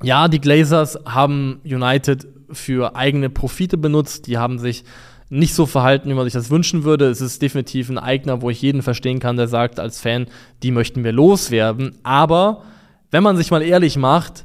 [0.03, 4.27] ja, die Glazers haben United für eigene Profite benutzt.
[4.27, 4.85] Die haben sich
[5.29, 7.07] nicht so verhalten, wie man sich das wünschen würde.
[7.07, 10.27] Es ist definitiv ein Eigner, wo ich jeden verstehen kann, der sagt als Fan,
[10.63, 11.97] die möchten wir loswerden.
[12.03, 12.65] Aber
[13.11, 14.45] wenn man sich mal ehrlich macht,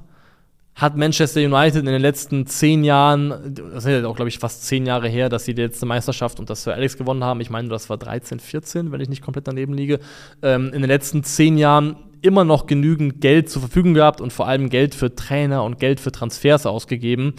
[0.76, 4.65] hat Manchester United in den letzten zehn Jahren, das ist ja auch, glaube ich, fast
[4.65, 7.39] zehn Jahre her, dass sie die letzte Meisterschaft und das Sir Alex gewonnen haben.
[7.39, 10.00] Ich meine, das war 13, 14, wenn ich nicht komplett daneben liege.
[10.41, 14.48] Ähm, in den letzten zehn Jahren immer noch genügend Geld zur Verfügung gehabt und vor
[14.48, 17.36] allem Geld für Trainer und Geld für Transfers ausgegeben,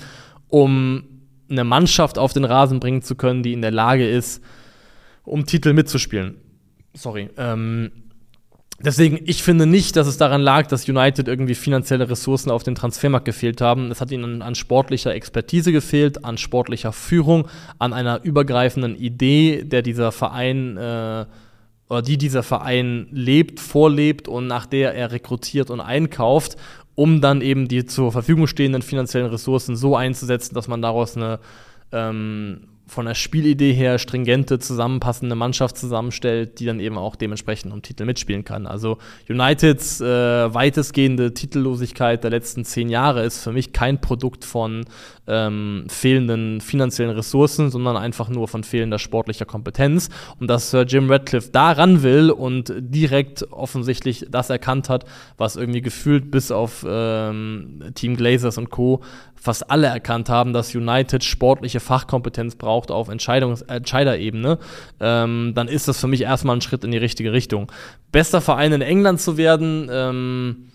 [0.48, 1.04] um
[1.50, 4.42] eine Mannschaft auf den Rasen bringen zu können, die in der Lage ist,
[5.24, 6.36] um Titel mitzuspielen.
[6.94, 7.28] Sorry.
[7.36, 7.90] Ähm,
[8.80, 12.74] deswegen, ich finde nicht, dass es daran lag, dass United irgendwie finanzielle Ressourcen auf dem
[12.74, 13.90] Transfermarkt gefehlt haben.
[13.90, 19.82] Es hat ihnen an sportlicher Expertise gefehlt, an sportlicher Führung, an einer übergreifenden Idee, der
[19.82, 21.26] dieser Verein äh,
[21.88, 26.56] oder die dieser Verein lebt, vorlebt und nach der er rekrutiert und einkauft,
[26.94, 31.38] um dann eben die zur Verfügung stehenden finanziellen Ressourcen so einzusetzen, dass man daraus eine
[31.92, 37.82] ähm, von der Spielidee her stringente, zusammenpassende Mannschaft zusammenstellt, die dann eben auch dementsprechend um
[37.82, 38.66] Titel mitspielen kann.
[38.66, 44.84] Also Uniteds äh, weitestgehende Titellosigkeit der letzten zehn Jahre ist für mich kein Produkt von
[45.28, 50.08] ähm, fehlenden finanziellen Ressourcen, sondern einfach nur von fehlender sportlicher Kompetenz.
[50.40, 55.04] Und dass Sir Jim Radcliffe daran will und direkt offensichtlich das erkannt hat,
[55.36, 59.02] was irgendwie gefühlt bis auf ähm, Team Glazers und Co
[59.46, 64.58] fast alle erkannt haben, dass United sportliche Fachkompetenz braucht auf Entscheidungs Entscheiderebene,
[65.00, 67.70] ähm, dann ist das für mich erstmal ein Schritt in die richtige Richtung.
[68.10, 70.68] Bester Verein in England zu werden, ähm,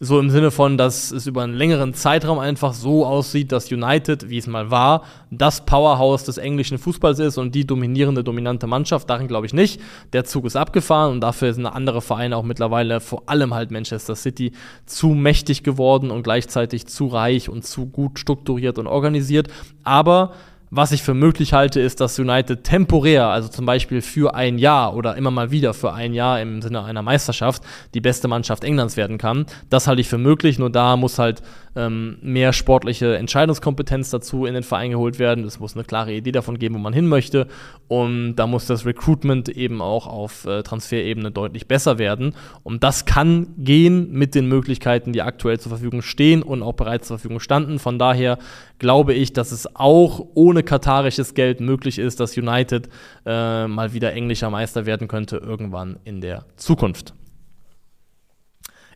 [0.00, 4.30] so im Sinne von, dass es über einen längeren Zeitraum einfach so aussieht, dass United,
[4.30, 9.10] wie es mal war, das Powerhouse des englischen Fußballs ist und die dominierende, dominante Mannschaft.
[9.10, 9.80] Darin glaube ich nicht.
[10.12, 14.14] Der Zug ist abgefahren und dafür sind andere Vereine auch mittlerweile, vor allem halt Manchester
[14.14, 14.52] City,
[14.86, 19.48] zu mächtig geworden und gleichzeitig zu reich und zu gut strukturiert und organisiert.
[19.82, 20.32] Aber
[20.70, 24.94] was ich für möglich halte, ist, dass United temporär, also zum Beispiel für ein Jahr
[24.94, 27.62] oder immer mal wieder für ein Jahr im Sinne einer Meisterschaft,
[27.94, 29.46] die beste Mannschaft Englands werden kann.
[29.70, 31.42] Das halte ich für möglich, nur da muss halt
[31.76, 35.44] ähm, mehr sportliche Entscheidungskompetenz dazu in den Verein geholt werden.
[35.44, 37.46] Es muss eine klare Idee davon geben, wo man hin möchte.
[37.88, 42.34] Und da muss das Recruitment eben auch auf äh, Transferebene deutlich besser werden.
[42.62, 47.08] Und das kann gehen mit den Möglichkeiten, die aktuell zur Verfügung stehen und auch bereits
[47.08, 47.78] zur Verfügung standen.
[47.78, 48.38] Von daher
[48.78, 52.88] glaube ich, dass es auch ohne katarisches Geld möglich ist, dass United
[53.26, 57.14] äh, mal wieder englischer Meister werden könnte irgendwann in der Zukunft.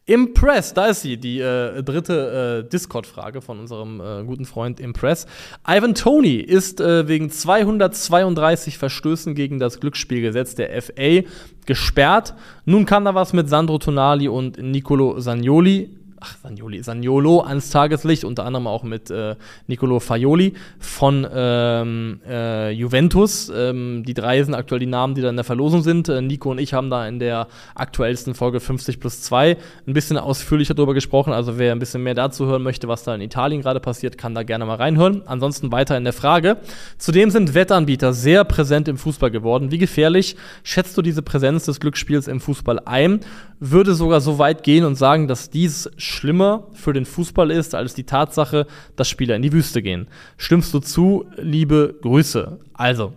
[0.05, 5.27] Impress, da ist sie, die äh, dritte äh, Discord-Frage von unserem äh, guten Freund Impress.
[5.67, 11.23] Ivan Tony ist äh, wegen 232 Verstößen gegen das Glücksspielgesetz der FA
[11.67, 12.35] gesperrt.
[12.65, 15.91] Nun kann da was mit Sandro Tonali und Nicolo Sagnoli
[16.23, 19.35] ach, Sanioli, Saniolo ans Tageslicht, unter anderem auch mit äh,
[19.67, 23.51] Nicolo Faioli von ähm, äh, Juventus.
[23.55, 26.09] Ähm, die drei sind aktuell die Namen, die da in der Verlosung sind.
[26.09, 29.57] Äh, Nico und ich haben da in der aktuellsten Folge 50 plus 2
[29.87, 31.33] ein bisschen ausführlicher darüber gesprochen.
[31.33, 34.35] Also wer ein bisschen mehr dazu hören möchte, was da in Italien gerade passiert, kann
[34.35, 35.23] da gerne mal reinhören.
[35.27, 36.59] Ansonsten weiter in der Frage.
[36.99, 39.71] Zudem sind Wettanbieter sehr präsent im Fußball geworden.
[39.73, 43.21] Wie gefährlich schätzt du diese Präsenz des Glücksspiels im Fußball ein?
[43.59, 47.94] Würde sogar so weit gehen und sagen, dass dies schlimmer für den Fußball ist als
[47.94, 50.09] die Tatsache, dass Spieler in die Wüste gehen.
[50.37, 51.27] Stimmst du zu?
[51.37, 52.61] Liebe Grüße.
[52.75, 53.14] Also,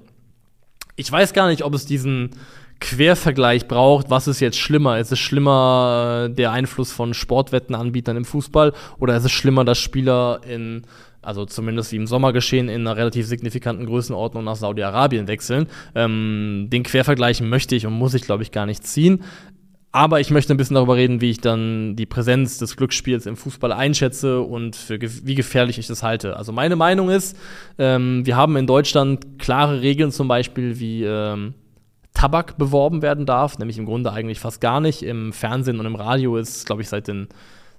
[0.95, 2.31] ich weiß gar nicht, ob es diesen
[2.79, 4.99] Quervergleich braucht, was ist jetzt schlimmer?
[4.99, 9.79] Ist es schlimmer äh, der Einfluss von Sportwettenanbietern im Fußball oder ist es schlimmer, dass
[9.79, 10.86] Spieler in
[11.25, 15.67] also zumindest wie im Sommer geschehen, in einer relativ signifikanten Größenordnung nach Saudi-Arabien wechseln.
[15.95, 19.23] Ähm, den Quervergleich möchte ich und muss ich, glaube ich, gar nicht ziehen.
[19.95, 23.38] Aber ich möchte ein bisschen darüber reden, wie ich dann die Präsenz des Glücksspiels im
[23.38, 26.36] Fußball einschätze und für ge wie gefährlich ich das halte.
[26.36, 27.38] Also meine Meinung ist,
[27.77, 31.53] ähm, wir haben in Deutschland klare Regeln zum Beispiel, wie ähm,
[32.13, 35.01] Tabak beworben werden darf, nämlich im Grunde eigentlich fast gar nicht.
[35.01, 37.29] Im Fernsehen und im Radio ist, glaube ich, seit den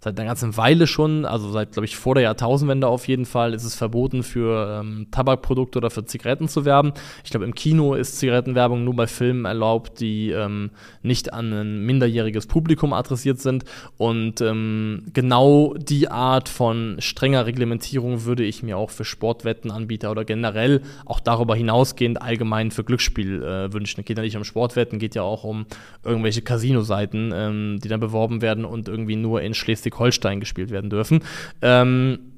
[0.07, 3.55] seit einer ganzen Weile schon, also seit, glaube ich, vor der Jahrtausendwende auf jeden Fall,
[3.55, 6.92] ist es verboten, für ähm, Tabakprodukte oder für Zigaretten zu werben.
[7.25, 10.71] Ich glaube, im Kino ist Zigarettenwerbung nur bei Filmen erlaubt, die ähm,
[11.03, 13.64] nicht an ein minderjähriges Publikum adressiert sind.
[13.97, 20.25] Und ähm, genau die Art von strenger Reglementierung würde ich mir auch für Sportwettenanbieter oder
[20.25, 24.05] generell auch darüber hinausgehend allgemein für Glücksspiel äh, wünschen.
[24.05, 25.66] Geht ja nicht um Sportwetten, geht ja auch um
[26.05, 30.91] irgendwelche Casino-Seiten, ähm, die dann beworben werden und irgendwie nur in Schleswig Schleswig-Holstein gespielt werden
[30.91, 31.21] dürfen.
[31.63, 32.33] Ähm,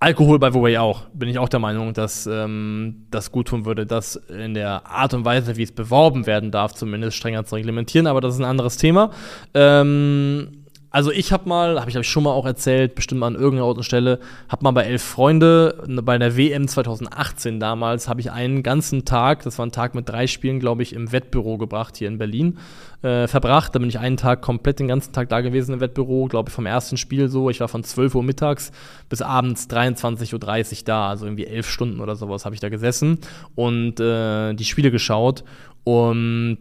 [0.00, 3.86] Alkohol bei Wobei auch, bin ich auch der Meinung, dass ähm, das gut tun würde,
[3.86, 8.06] das in der Art und Weise, wie es beworben werden darf, zumindest strenger zu reglementieren,
[8.06, 9.10] aber das ist ein anderes Thema.
[9.54, 10.63] Ähm,
[10.94, 13.34] also ich habe mal, habe ich, hab ich schon mal auch erzählt, bestimmt mal an
[13.34, 18.62] irgendeiner Stelle, habe mal bei elf Freunde, bei der WM 2018 damals, habe ich einen
[18.62, 22.06] ganzen Tag, das war ein Tag mit drei Spielen, glaube ich, im Wettbüro gebracht hier
[22.06, 22.58] in Berlin,
[23.02, 23.74] äh, verbracht.
[23.74, 26.54] Da bin ich einen Tag komplett den ganzen Tag da gewesen im Wettbüro, glaube ich,
[26.54, 27.50] vom ersten Spiel so.
[27.50, 28.70] Ich war von 12 Uhr mittags
[29.08, 33.18] bis abends 23.30 Uhr da, also irgendwie elf Stunden oder sowas habe ich da gesessen
[33.56, 35.42] und äh, die Spiele geschaut.
[35.82, 36.58] Und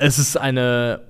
[0.00, 1.00] es ist eine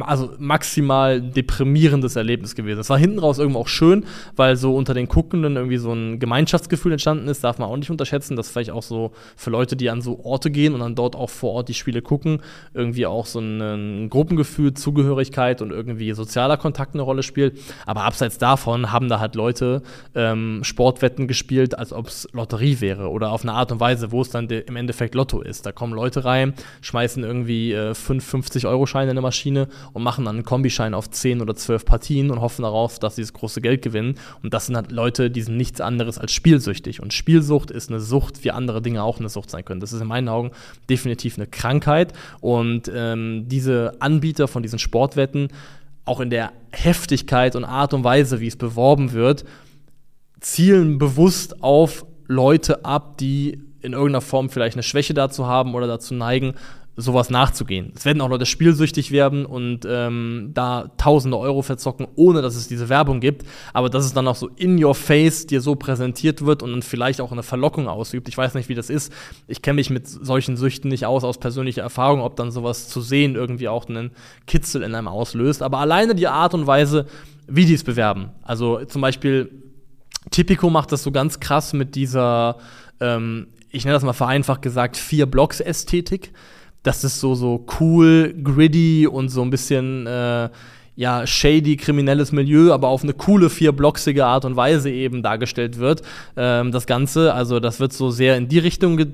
[0.00, 2.80] also maximal deprimierendes Erlebnis gewesen.
[2.80, 6.18] Es war hinten raus irgendwo auch schön, weil so unter den Guckenden irgendwie so ein
[6.18, 9.88] Gemeinschaftsgefühl entstanden ist, darf man auch nicht unterschätzen, dass vielleicht auch so für Leute, die
[9.88, 12.42] an so Orte gehen und dann dort auch vor Ort die Spiele gucken,
[12.74, 17.56] irgendwie auch so ein, ein Gruppengefühl, Zugehörigkeit und irgendwie sozialer Kontakt eine Rolle spielt.
[17.86, 19.82] Aber abseits davon haben da halt Leute
[20.16, 24.22] ähm, Sportwetten gespielt, als ob es Lotterie wäre oder auf eine Art und Weise, wo
[24.22, 25.66] es dann im Endeffekt Lotto ist.
[25.66, 30.24] Da kommen Leute rein, schmeißen irgendwie äh, fünf, fünf 50-Euro-Scheine in der Maschine und machen
[30.24, 33.60] dann einen Kombischein auf 10 oder 12 Partien und hoffen darauf, dass sie das große
[33.60, 34.16] Geld gewinnen.
[34.42, 37.00] Und das sind halt Leute, die sind nichts anderes als spielsüchtig.
[37.00, 39.80] Und Spielsucht ist eine Sucht, wie andere Dinge auch eine Sucht sein können.
[39.80, 40.50] Das ist in meinen Augen
[40.88, 42.12] definitiv eine Krankheit.
[42.40, 45.48] Und ähm, diese Anbieter von diesen Sportwetten,
[46.04, 49.44] auch in der Heftigkeit und Art und Weise, wie es beworben wird,
[50.40, 55.86] zielen bewusst auf Leute ab, die in irgendeiner Form vielleicht eine Schwäche dazu haben oder
[55.86, 56.54] dazu neigen,
[57.00, 57.92] sowas nachzugehen.
[57.96, 62.68] Es werden auch Leute spielsüchtig werden und ähm, da tausende Euro verzocken, ohne dass es
[62.68, 63.46] diese Werbung gibt.
[63.72, 66.82] Aber dass es dann auch so in your face dir so präsentiert wird und dann
[66.82, 68.28] vielleicht auch eine Verlockung ausübt.
[68.28, 69.12] Ich weiß nicht, wie das ist.
[69.46, 73.00] Ich kenne mich mit solchen Süchten nicht aus, aus persönlicher Erfahrung, ob dann sowas zu
[73.00, 74.10] sehen irgendwie auch einen
[74.46, 75.62] Kitzel in einem auslöst.
[75.62, 77.06] Aber alleine die Art und Weise,
[77.46, 78.30] wie die es bewerben.
[78.42, 79.50] Also zum Beispiel
[80.30, 82.58] Tipico macht das so ganz krass mit dieser,
[83.00, 86.32] ähm, ich nenne das mal vereinfacht gesagt, Vier-Blocks-Ästhetik
[86.82, 90.48] das ist so, so cool, gritty und so ein bisschen, äh,
[90.96, 96.02] ja, shady, kriminelles Milieu, aber auf eine coole, vierblocksige Art und Weise eben dargestellt wird.
[96.36, 99.06] Ähm, das Ganze, also das wird so sehr in die Richtung ge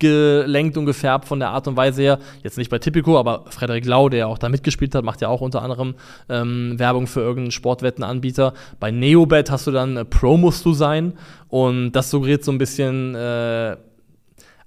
[0.00, 2.18] gelenkt und gefärbt von der Art und Weise her.
[2.42, 5.40] Jetzt nicht bei Tipico, aber Frederik Lau, der auch da mitgespielt hat, macht ja auch
[5.40, 5.94] unter anderem
[6.28, 8.54] ähm, Werbung für irgendeinen Sportwettenanbieter.
[8.80, 11.14] Bei Neobet hast du dann äh, Pro musst du sein
[11.48, 13.76] und das suggeriert so ein bisschen äh,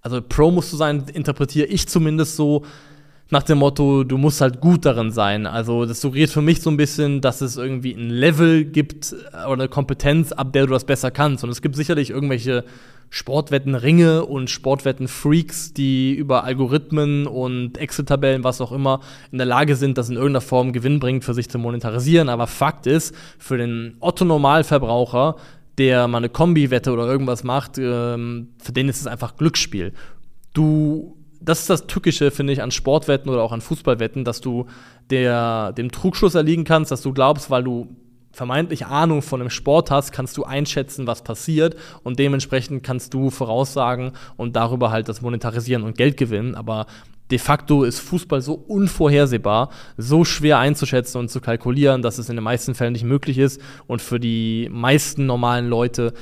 [0.08, 2.64] also Pro musst du sein, interpretiere ich zumindest so
[3.30, 5.46] nach dem Motto, du musst halt gut darin sein.
[5.46, 9.46] Also das suggeriert für mich so ein bisschen, dass es irgendwie ein Level gibt äh,
[9.48, 11.44] oder eine Kompetenz, ab der du das besser kannst.
[11.44, 12.64] Und es gibt sicherlich irgendwelche
[13.10, 19.98] Sportwetten-Ringe und Sportwetten-Freaks, die über Algorithmen und Excel-Tabellen, was auch immer, in der Lage sind,
[19.98, 22.30] das in irgendeiner Form Gewinn bringt, für sich zu monetarisieren.
[22.30, 25.36] Aber Fakt ist, für den Otto-Normalverbraucher
[25.78, 29.94] der mal eine Kombi-Wette oder irgendwas macht, ähm, für den ist es einfach Glücksspiel.
[30.54, 34.66] Du, das ist das Tückische, finde ich, an Sportwetten oder auch an Fußballwetten, dass du
[35.10, 37.96] der, dem Trugschluss erliegen kannst, dass du glaubst, weil du
[38.32, 43.32] vermeintlich Ahnung von einem Sport hast, kannst du einschätzen, was passiert und dementsprechend kannst du
[43.32, 46.54] voraussagen und darüber halt das monetarisieren und Geld gewinnen.
[46.54, 46.86] Aber
[47.32, 52.36] de facto ist Fußball so unvorhersehbar, so schwer einzuschätzen und zu kalkulieren, dass es in
[52.36, 56.14] den meisten Fällen nicht möglich ist und für die meisten normalen Leute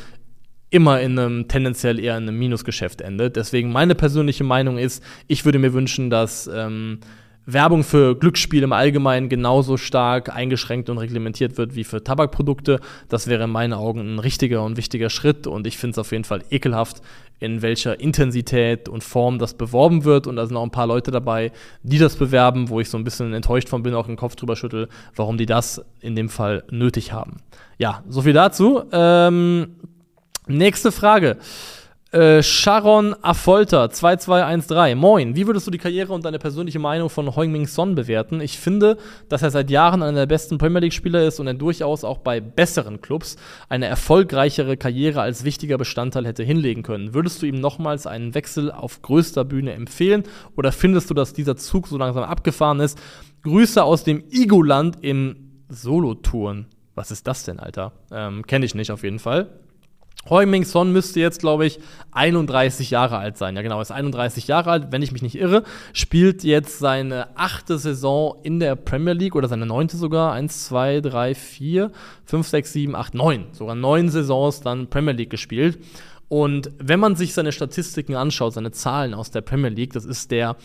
[0.69, 3.35] immer in einem tendenziell eher in einem Minusgeschäft endet.
[3.35, 6.99] Deswegen meine persönliche Meinung ist, ich würde mir wünschen, dass ähm,
[7.45, 12.79] Werbung für Glücksspiele im Allgemeinen genauso stark eingeschränkt und reglementiert wird wie für Tabakprodukte.
[13.07, 16.11] Das wäre in meinen Augen ein richtiger und wichtiger Schritt und ich finde es auf
[16.11, 17.01] jeden Fall ekelhaft,
[17.39, 20.25] in welcher Intensität und Form das beworben wird.
[20.25, 21.51] Und da sind auch ein paar Leute dabei,
[21.83, 24.55] die das bewerben, wo ich so ein bisschen enttäuscht von bin, auch den Kopf drüber
[24.55, 27.37] schüttel, warum die das in dem Fall nötig haben.
[27.77, 28.83] Ja, so viel dazu.
[28.91, 29.75] Ähm,
[30.47, 31.37] nächste Frage.
[32.15, 34.97] Äh, Sharon Afolter 2213.
[34.97, 38.39] Moin, wie würdest du die Karriere und deine persönliche Meinung von Heung-Min Son bewerten?
[38.39, 38.95] Ich finde,
[39.27, 42.39] dass er seit Jahren einer der besten Premier League-Spieler ist und er durchaus auch bei
[42.39, 43.35] besseren Clubs
[43.67, 47.13] eine erfolgreichere Karriere als wichtiger Bestandteil hätte hinlegen können.
[47.13, 50.23] Würdest du ihm nochmals einen Wechsel auf größter Bühne empfehlen
[50.55, 52.97] oder findest du, dass dieser Zug so langsam abgefahren ist?
[53.43, 56.67] Grüße aus dem Igoland im Solo-Touren.
[56.93, 57.91] Was ist das denn, Alter?
[58.09, 59.64] Ähm, Kenne ich nicht auf jeden Fall.
[60.29, 61.79] Heung-Min Son müsste jetzt, glaube ich,
[62.11, 63.55] 31 Jahre alt sein.
[63.55, 65.63] Ja, genau, ist 31 Jahre alt, wenn ich mich nicht irre.
[65.93, 70.33] Spielt jetzt seine achte Saison in der Premier League oder seine neunte sogar.
[70.33, 71.91] Eins, zwei, drei, vier,
[72.25, 73.45] fünf, sechs, sieben, acht, neun.
[73.51, 75.77] Sogar neun Saisons dann Premier League gespielt.
[76.27, 80.31] Und wenn man sich seine Statistiken anschaut, seine Zahlen aus der Premier League, das ist
[80.31, 80.55] der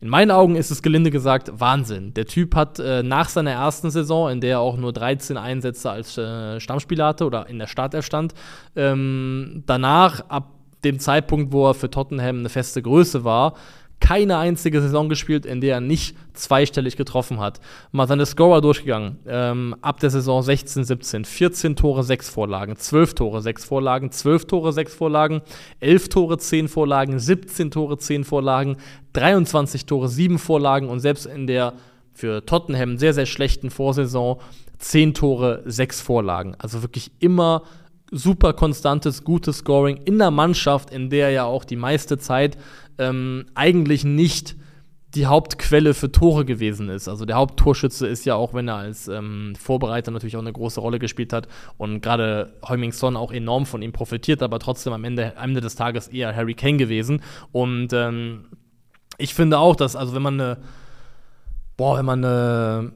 [0.00, 2.14] in meinen Augen ist es gelinde gesagt Wahnsinn.
[2.14, 5.90] Der Typ hat äh, nach seiner ersten Saison, in der er auch nur 13 Einsätze
[5.90, 8.34] als äh, Stammspieler hatte oder in der Startelf stand,
[8.76, 10.52] ähm, danach, ab
[10.84, 13.54] dem Zeitpunkt, wo er für Tottenham eine feste Größe war,
[14.00, 17.60] keine einzige Saison gespielt, in der er nicht zweistellig getroffen hat.
[17.92, 19.18] Mal seine Scorer durchgegangen.
[19.26, 21.24] Ähm, ab der Saison 16, 17.
[21.24, 22.76] 14 Tore, 6 Vorlagen.
[22.76, 24.10] 12 Tore, 6 Vorlagen.
[24.10, 25.42] 12 Tore, 6 Vorlagen.
[25.80, 27.18] 11 Tore, 10 Vorlagen.
[27.18, 28.76] 17 Tore, 10 Vorlagen.
[29.12, 30.88] 23 Tore, 7 Vorlagen.
[30.88, 31.74] Und selbst in der
[32.12, 34.40] für Tottenham sehr, sehr schlechten Vorsaison
[34.78, 36.54] 10 Tore, 6 Vorlagen.
[36.58, 37.62] Also wirklich immer
[38.10, 42.56] super konstantes, gutes Scoring in der Mannschaft, in der ja auch die meiste Zeit
[43.00, 44.56] ähm, eigentlich nicht
[45.14, 47.08] die Hauptquelle für Tore gewesen ist.
[47.08, 50.80] Also der Haupttorschütze ist ja auch, wenn er als ähm, Vorbereiter natürlich auch eine große
[50.80, 55.02] Rolle gespielt hat und gerade Heuming Son auch enorm von ihm profitiert, aber trotzdem am
[55.02, 57.22] Ende, am Ende des Tages eher Harry Kane gewesen.
[57.50, 58.44] Und ähm,
[59.18, 60.58] ich finde auch, dass, also wenn man eine,
[61.76, 62.92] boah, wenn man eine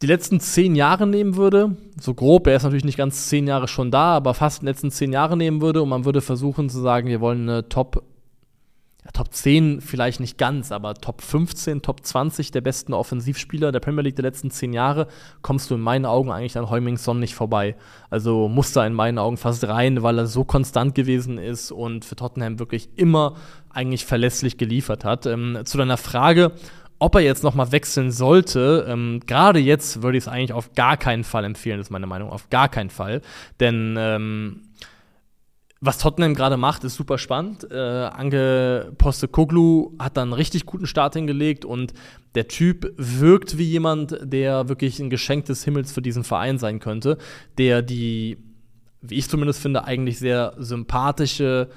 [0.00, 3.68] die letzten zehn Jahre nehmen würde, so grob, er ist natürlich nicht ganz zehn Jahre
[3.68, 6.80] schon da, aber fast die letzten zehn Jahre nehmen würde und man würde versuchen zu
[6.80, 8.02] sagen, wir wollen eine Top
[9.04, 13.80] ja, Top 10 vielleicht nicht ganz, aber Top 15, Top 20 der besten Offensivspieler der
[13.80, 15.08] Premier League der letzten 10 Jahre,
[15.42, 17.74] kommst du in meinen Augen eigentlich an Heuming Son nicht vorbei.
[18.10, 22.04] Also muss da in meinen Augen fast rein, weil er so konstant gewesen ist und
[22.04, 23.34] für Tottenham wirklich immer
[23.70, 25.26] eigentlich verlässlich geliefert hat.
[25.26, 26.52] Ähm, zu deiner Frage,
[27.02, 30.96] ob er jetzt nochmal wechseln sollte, ähm, gerade jetzt würde ich es eigentlich auf gar
[30.96, 33.22] keinen Fall empfehlen, ist meine Meinung, auf gar keinen Fall.
[33.58, 34.68] Denn ähm,
[35.84, 37.66] was Tottenham gerade macht, ist super spannend.
[37.68, 41.92] Äh, Ange Postecoglou hat dann einen richtig guten Start hingelegt und
[42.36, 46.78] der Typ wirkt wie jemand, der wirklich ein Geschenk des Himmels für diesen Verein sein
[46.78, 47.18] könnte,
[47.58, 48.38] der die,
[49.00, 51.68] wie ich zumindest finde, eigentlich sehr sympathische,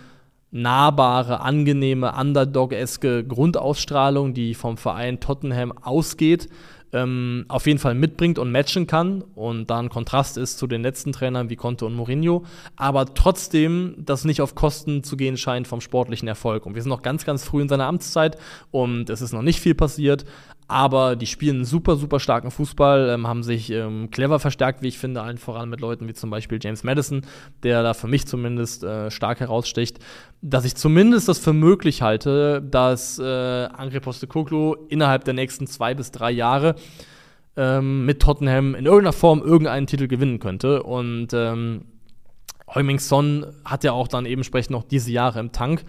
[0.51, 6.47] nahbare, angenehme, Underdog-eske Grundausstrahlung, die vom Verein Tottenham ausgeht,
[6.93, 10.81] ähm, auf jeden Fall mitbringt und matchen kann und da ein Kontrast ist zu den
[10.81, 12.45] letzten Trainern wie Conte und Mourinho,
[12.75, 16.65] aber trotzdem das nicht auf Kosten zu gehen scheint vom sportlichen Erfolg.
[16.65, 18.37] Und wir sind noch ganz, ganz früh in seiner Amtszeit
[18.71, 20.25] und es ist noch nicht viel passiert,
[20.67, 24.97] aber die spielen super, super starken Fußball, ähm, haben sich ähm, clever verstärkt, wie ich
[24.97, 27.21] finde, allen voran mit Leuten wie zum Beispiel James Madison,
[27.63, 29.99] der da für mich zumindest äh, stark heraussticht,
[30.41, 35.93] dass ich zumindest das für möglich halte, dass äh, André Postecoglou innerhalb der nächsten zwei
[35.93, 36.75] bis drei Jahre
[37.57, 40.83] ähm, mit Tottenham in irgendeiner Form irgendeinen Titel gewinnen könnte.
[40.83, 41.85] Und ähm,
[42.73, 45.85] Heuming Son hat ja auch dann eben entsprechend noch diese Jahre im Tank.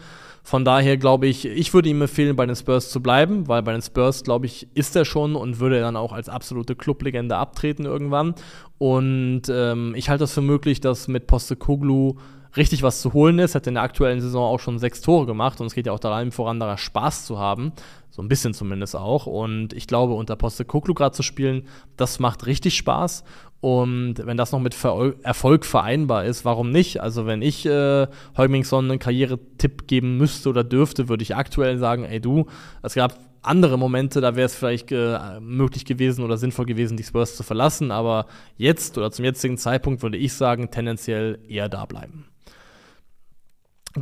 [0.46, 3.72] Von daher glaube ich, ich würde ihm empfehlen, bei den Spurs zu bleiben, weil bei
[3.72, 7.84] den Spurs, glaube ich, ist er schon und würde dann auch als absolute Clublegende abtreten
[7.84, 8.36] irgendwann.
[8.78, 12.18] Und ähm, ich halte das für möglich, dass mit Postecoglou
[12.56, 13.56] richtig was zu holen ist.
[13.56, 15.98] Hat in der aktuellen Saison auch schon sechs Tore gemacht und es geht ja auch
[15.98, 17.72] daran voran, da Spaß zu haben.
[18.10, 19.26] So ein bisschen zumindest auch.
[19.26, 23.24] Und ich glaube, unter Poste Koklu gerade zu spielen, das macht richtig Spaß.
[23.60, 24.76] Und wenn das noch mit
[25.22, 27.00] Erfolg vereinbar ist, warum nicht?
[27.00, 32.04] Also wenn ich äh, Heumingson einen Karrieretipp geben müsste oder dürfte, würde ich aktuell sagen,
[32.04, 32.46] ey du,
[32.82, 37.04] es gab andere Momente, da wäre es vielleicht äh, möglich gewesen oder sinnvoll gewesen, die
[37.04, 37.90] Spurs zu verlassen.
[37.90, 42.26] Aber jetzt oder zum jetzigen Zeitpunkt würde ich sagen, tendenziell eher da bleiben.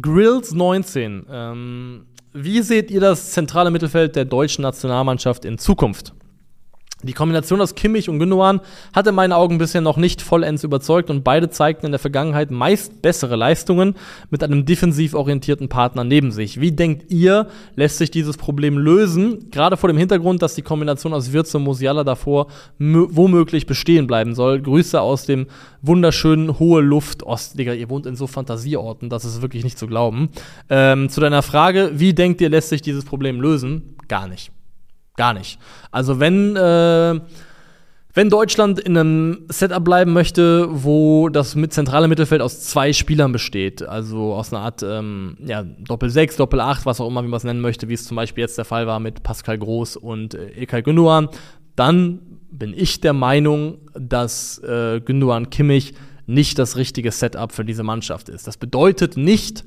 [0.01, 1.27] Grills 19.
[1.31, 6.15] Ähm, wie seht ihr das zentrale Mittelfeld der deutschen Nationalmannschaft in Zukunft?
[7.05, 8.61] Die Kombination aus Kimmich und Gündogan
[8.95, 12.51] hat in meinen Augen bisher noch nicht vollends überzeugt und beide zeigten in der Vergangenheit
[12.51, 13.95] meist bessere Leistungen
[14.31, 16.61] mit einem defensiv orientierten Partner neben sich.
[16.61, 19.51] Wie denkt ihr, lässt sich dieses Problem lösen?
[19.51, 22.47] Gerade vor dem Hintergrund, dass die Kombination aus Wirtz und Musiala davor
[22.79, 24.61] womöglich bestehen bleiben soll.
[24.63, 25.47] Grüße aus dem
[25.83, 27.59] wunderschönen Hohe Luft Ost.
[27.59, 30.31] Digga, ihr wohnt in so Fantasieorten, das ist wirklich nicht zu glauben.
[30.71, 33.97] Ähm, zu deiner Frage, wie denkt ihr, lässt sich dieses Problem lösen?
[34.09, 34.54] Gar nicht.
[35.17, 35.59] Gar nicht.
[35.91, 37.21] Also wenn, äh,
[38.15, 43.33] wenn Deutschland in einem Setup bleiben möchte, wo das mit zentrale Mittelfeld aus zwei Spielern
[43.33, 47.45] besteht, also aus einer Art ähm, ja, Doppel-6, Doppel-8, was auch immer, wie man es
[47.45, 50.51] nennen möchte, wie es zum Beispiel jetzt der Fall war mit Pascal Groß und äh,
[50.59, 51.29] Ilkay Gündogan,
[51.77, 55.95] dann bin ich der Meinung, dass äh, Gündogan Kimmich
[56.27, 58.47] nicht das richtige Setup für diese Mannschaft ist.
[58.47, 59.65] Das bedeutet nicht,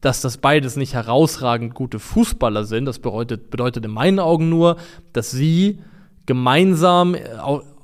[0.00, 2.86] dass das beides nicht herausragend gute Fußballer sind.
[2.86, 4.76] Das bedeutet, bedeutet in meinen Augen nur,
[5.12, 5.78] dass sie
[6.26, 7.20] gemeinsam äh,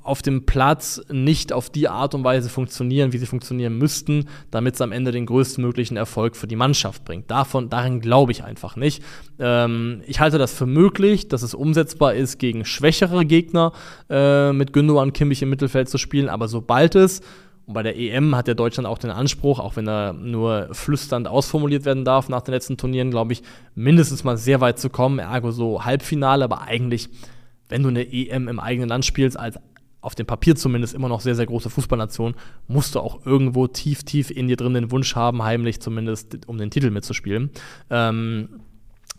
[0.07, 4.75] auf dem Platz nicht auf die Art und Weise funktionieren, wie sie funktionieren müssten, damit
[4.75, 7.29] es am Ende den größtmöglichen Erfolg für die Mannschaft bringt.
[7.29, 9.03] Davon, darin glaube ich einfach nicht.
[9.37, 13.73] Ähm, ich halte das für möglich, dass es umsetzbar ist, gegen schwächere Gegner
[14.09, 17.21] äh, mit Gündogan Kimmich im Mittelfeld zu spielen, aber sobald es
[17.67, 21.27] und bei der EM hat ja Deutschland auch den Anspruch, auch wenn er nur flüsternd
[21.27, 23.43] ausformuliert werden darf nach den letzten Turnieren, glaube ich,
[23.75, 25.19] mindestens mal sehr weit zu kommen.
[25.19, 27.09] Ergo so Halbfinale, aber eigentlich,
[27.67, 29.59] wenn du eine EM im eigenen Land spielst, als
[29.99, 32.35] auf dem Papier zumindest immer noch sehr, sehr große Fußballnation,
[32.69, 36.57] musst du auch irgendwo tief, tief in dir drin den Wunsch haben, heimlich zumindest, um
[36.57, 37.49] den Titel mitzuspielen.
[37.89, 38.47] Ähm,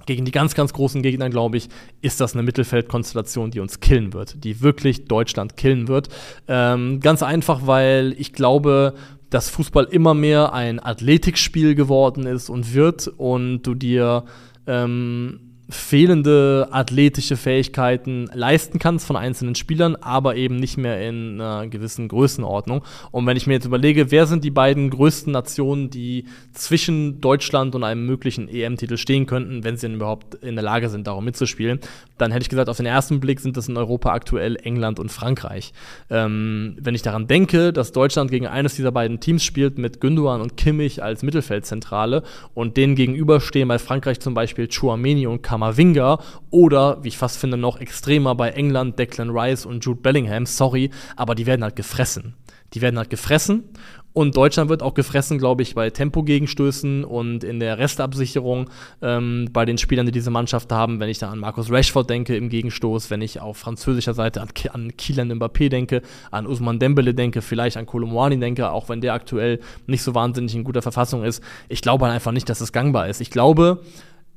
[0.09, 1.69] gegen die ganz, ganz großen Gegner, glaube ich,
[2.01, 6.09] ist das eine Mittelfeldkonstellation, die uns killen wird, die wirklich Deutschland killen wird.
[6.49, 8.95] Ähm, ganz einfach, weil ich glaube,
[9.29, 14.25] dass Fußball immer mehr ein Athletikspiel geworden ist und wird und du dir
[14.67, 21.67] ähm, fehlende athletische Fähigkeiten leisten kannst von einzelnen Spielern, aber eben nicht mehr in einer
[21.67, 22.83] gewissen Größenordnung.
[23.11, 27.75] Und wenn ich mir jetzt überlege, wer sind die beiden größten Nationen, die zwischen Deutschland
[27.75, 31.27] und einem möglichen EM-Titel stehen könnten, wenn sie denn überhaupt in der Lage sind, darum
[31.27, 31.81] mitzuspielen,
[32.17, 35.13] dann hätte ich gesagt, auf den ersten Blick sind das in Europa aktuell England und
[35.13, 35.75] Frankreich.
[36.09, 40.41] Ähm, wenn ich daran denke, dass Deutschland gegen eines dieser beiden Teams spielt, mit Gündogan
[40.41, 42.23] und Kimmich als Mittelfeldzentrale
[42.55, 46.19] und denen gegenüberstehen bei Frankreich zum Beispiel Chouameni und Kam Kamavinga
[46.51, 50.91] oder, wie ich fast finde, noch extremer bei England, Declan Rice und Jude Bellingham, sorry,
[51.17, 52.35] aber die werden halt gefressen.
[52.75, 53.65] Die werden halt gefressen
[54.13, 58.69] und Deutschland wird auch gefressen, glaube ich, bei Tempogegenstößen und in der Restabsicherung
[59.01, 60.99] ähm, bei den Spielern, die diese Mannschaft haben.
[60.99, 64.49] Wenn ich da an Markus Rashford denke im Gegenstoß, wenn ich auf französischer Seite an,
[64.73, 69.15] an Kylian Mbappé denke, an Usman Dembele denke, vielleicht an Kolomwani denke, auch wenn der
[69.15, 71.43] aktuell nicht so wahnsinnig in guter Verfassung ist.
[71.69, 73.21] Ich glaube halt einfach nicht, dass es gangbar ist.
[73.21, 73.83] Ich glaube,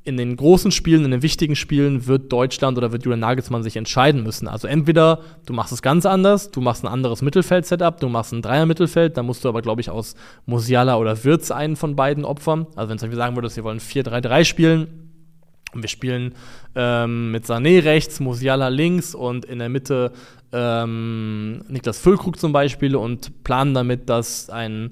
[0.03, 3.77] in den großen Spielen, in den wichtigen Spielen wird Deutschland oder wird Julian Nagelsmann sich
[3.77, 4.47] entscheiden müssen.
[4.47, 8.41] Also entweder du machst es ganz anders, du machst ein anderes Mittelfeld-Setup, du machst ein
[8.41, 12.65] Dreier-Mittelfeld, dann musst du aber, glaube ich, aus Musiala oder Wirtz einen von beiden opfern.
[12.75, 14.87] Also wenn du sagen würdest, wir wollen 4-3-3 spielen,
[15.73, 16.35] und wir spielen
[16.75, 20.11] ähm, mit Sané rechts, Musiala links und in der Mitte
[20.51, 24.91] ähm, Niklas Füllkrug zum Beispiel und planen damit, dass ein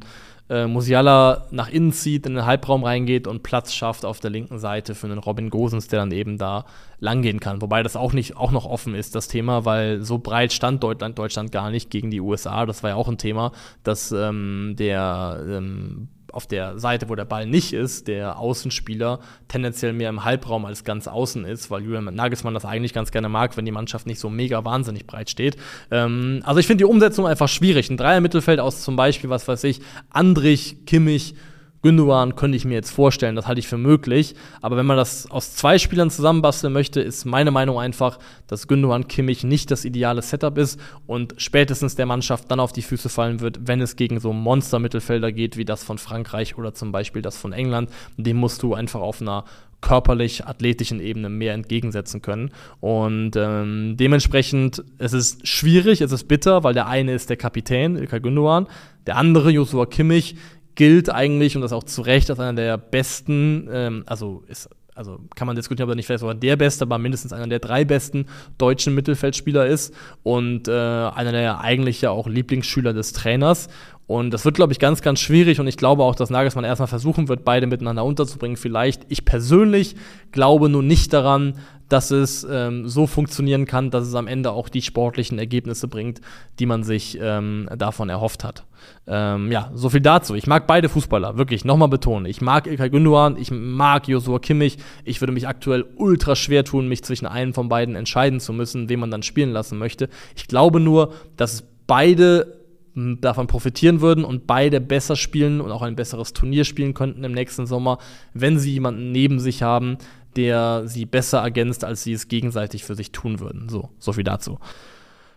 [0.49, 4.59] äh, Musiala nach innen zieht, in den Halbraum reingeht und Platz schafft auf der linken
[4.59, 6.65] Seite für einen Robin Gosens, der dann eben da
[6.99, 7.61] langgehen kann.
[7.61, 11.17] Wobei das auch nicht auch noch offen ist, das Thema, weil so breit stand Deutschland,
[11.17, 12.65] Deutschland gar nicht gegen die USA.
[12.65, 13.51] Das war ja auch ein Thema,
[13.83, 19.93] dass ähm, der ähm, auf der Seite, wo der Ball nicht ist, der Außenspieler tendenziell
[19.93, 23.57] mehr im Halbraum als ganz außen ist, weil Julian Nagelsmann das eigentlich ganz gerne mag,
[23.57, 25.57] wenn die Mannschaft nicht so mega wahnsinnig breit steht.
[25.91, 27.89] Ähm, also ich finde die Umsetzung einfach schwierig.
[27.89, 31.35] Ein Dreier-Mittelfeld aus zum Beispiel, was weiß ich, Andrich, Kimmich,
[31.81, 34.35] Gündogan könnte ich mir jetzt vorstellen, das halte ich für möglich.
[34.61, 39.07] Aber wenn man das aus zwei Spielern zusammenbasteln möchte, ist meine Meinung einfach, dass Gündogan
[39.07, 43.39] Kimmich nicht das ideale Setup ist und spätestens der Mannschaft dann auf die Füße fallen
[43.39, 47.37] wird, wenn es gegen so Monster-Mittelfelder geht, wie das von Frankreich oder zum Beispiel das
[47.37, 47.89] von England.
[48.17, 49.45] Dem musst du einfach auf einer
[49.81, 52.51] körperlich athletischen Ebene mehr entgegensetzen können.
[52.81, 57.95] Und ähm, dementsprechend, es ist schwierig, es ist bitter, weil der eine ist der Kapitän,
[57.95, 58.67] Ilkay Gündogan,
[59.07, 60.35] der andere, Joshua Kimmich,
[60.79, 65.19] gilt eigentlich und das auch zu Recht als einer der besten, ähm, also ist also
[65.35, 67.85] kann man diskutieren, ob er nicht vielleicht sogar der beste, aber mindestens einer der drei
[67.85, 68.25] besten
[68.57, 73.69] deutschen Mittelfeldspieler ist und äh, einer der eigentlich ja auch Lieblingsschüler des Trainers.
[74.09, 75.59] Und das wird, glaube ich, ganz, ganz schwierig.
[75.59, 78.57] Und ich glaube auch, dass Nagelsmann erstmal versuchen wird, beide miteinander unterzubringen.
[78.57, 79.05] Vielleicht.
[79.07, 79.95] Ich persönlich
[80.31, 84.69] glaube nur nicht daran, dass es ähm, so funktionieren kann, dass es am Ende auch
[84.69, 86.21] die sportlichen Ergebnisse bringt,
[86.57, 88.65] die man sich ähm, davon erhofft hat.
[89.05, 90.33] Ähm, ja, so viel dazu.
[90.33, 92.25] Ich mag beide Fußballer, wirklich, nochmal betonen.
[92.25, 94.77] Ich mag Ilkay Gündogan, ich mag Joshua Kimmich.
[95.05, 98.89] Ich würde mich aktuell ultra schwer tun, mich zwischen einem von beiden entscheiden zu müssen,
[98.89, 100.09] wen man dann spielen lassen möchte.
[100.35, 102.58] Ich glaube nur, dass beide
[103.21, 107.33] davon profitieren würden und beide besser spielen und auch ein besseres Turnier spielen könnten im
[107.33, 107.97] nächsten Sommer,
[108.33, 109.97] wenn sie jemanden neben sich haben,
[110.35, 113.69] der sie besser ergänzt, als sie es gegenseitig für sich tun würden.
[113.69, 114.59] So, so viel dazu.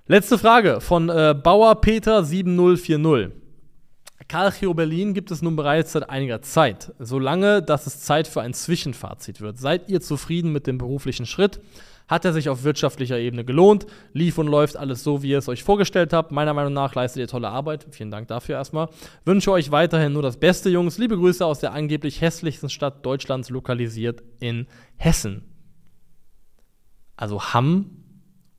[0.07, 3.31] Letzte Frage von äh, Bauer Peter 7040.
[4.29, 6.93] Calcio Berlin gibt es nun bereits seit einiger Zeit.
[6.99, 9.59] Solange, dass es Zeit für ein Zwischenfazit wird.
[9.59, 11.61] Seid ihr zufrieden mit dem beruflichen Schritt?
[12.09, 13.86] Hat er sich auf wirtschaftlicher Ebene gelohnt.
[14.12, 16.32] Lief und läuft alles so, wie ihr es euch vorgestellt habt.
[16.32, 17.86] Meiner Meinung nach leistet ihr tolle Arbeit.
[17.90, 18.88] Vielen Dank dafür erstmal.
[19.24, 20.98] Wünsche euch weiterhin nur das Beste, Jungs.
[20.98, 25.44] Liebe Grüße aus der angeblich hässlichsten Stadt Deutschlands, lokalisiert in Hessen.
[27.16, 28.03] Also Hamm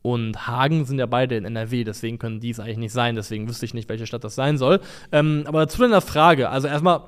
[0.02, 3.16] und Hagen sind ja beide in NRW, deswegen können die es eigentlich nicht sein.
[3.16, 4.80] Deswegen wüsste ich nicht, welche Stadt das sein soll.
[5.12, 7.02] Ähm, aber zu deiner Frage, also erstmal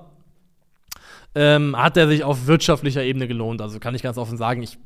[1.35, 3.61] ähm, hat er sich auf wirtschaftlicher Ebene gelohnt.
[3.61, 4.77] Also kann ich ganz offen sagen, ich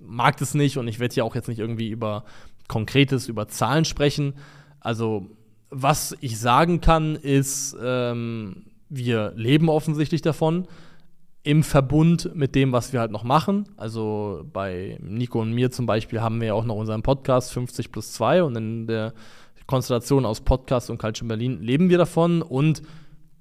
[0.00, 2.24] mag das nicht und ich werde hier auch jetzt nicht irgendwie über
[2.68, 4.34] Konkretes, über Zahlen sprechen.
[4.80, 5.26] Also,
[5.70, 10.66] was ich sagen kann, ist, ähm, wir leben offensichtlich davon
[11.42, 13.68] im Verbund mit dem, was wir halt noch machen.
[13.76, 17.92] Also bei Nico und mir zum Beispiel haben wir ja auch noch unseren Podcast 50
[17.92, 19.14] plus 2 und in der
[19.66, 22.82] Konstellation aus Podcast und Culture Berlin leben wir davon und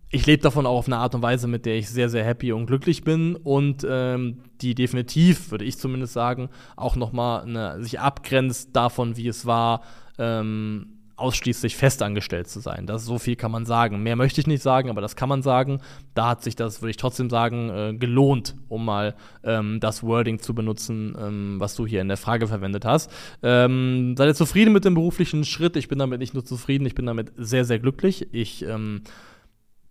[0.09, 2.51] ich lebe davon auch auf eine Art und Weise, mit der ich sehr, sehr happy
[2.53, 8.75] und glücklich bin und ähm, die definitiv, würde ich zumindest sagen, auch nochmal sich abgrenzt
[8.75, 9.81] davon, wie es war,
[10.17, 12.85] ähm, ausschließlich festangestellt zu sein.
[12.85, 14.03] Das so viel kann man sagen.
[14.03, 15.81] Mehr möchte ich nicht sagen, aber das kann man sagen.
[16.13, 20.39] Da hat sich das, würde ich trotzdem sagen, äh, gelohnt, um mal ähm, das Wording
[20.39, 23.11] zu benutzen, ähm, was du hier in der Frage verwendet hast.
[23.41, 25.75] Ähm, seid ihr zufrieden mit dem beruflichen Schritt?
[25.75, 28.27] Ich bin damit nicht nur zufrieden, ich bin damit sehr, sehr glücklich.
[28.31, 29.01] Ich ähm,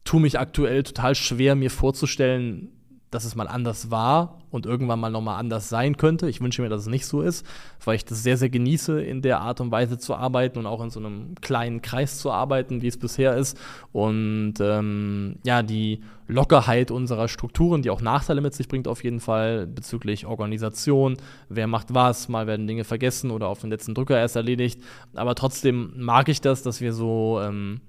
[0.06, 2.70] tue mich aktuell total schwer, mir vorzustellen,
[3.10, 6.28] dass es mal anders war und irgendwann mal nochmal anders sein könnte.
[6.28, 7.46] Ich wünsche mir, dass es nicht so ist,
[7.84, 10.82] weil ich das sehr, sehr genieße, in der Art und Weise zu arbeiten und auch
[10.82, 13.58] in so einem kleinen Kreis zu arbeiten, wie es bisher ist.
[13.92, 19.20] Und ähm, ja, die Lockerheit unserer Strukturen, die auch Nachteile mit sich bringt, auf jeden
[19.20, 21.16] Fall bezüglich Organisation,
[21.48, 24.82] wer macht was, mal werden Dinge vergessen oder auf den letzten Drücker erst erledigt.
[25.14, 27.40] Aber trotzdem mag ich das, dass wir so.
[27.42, 27.80] Ähm,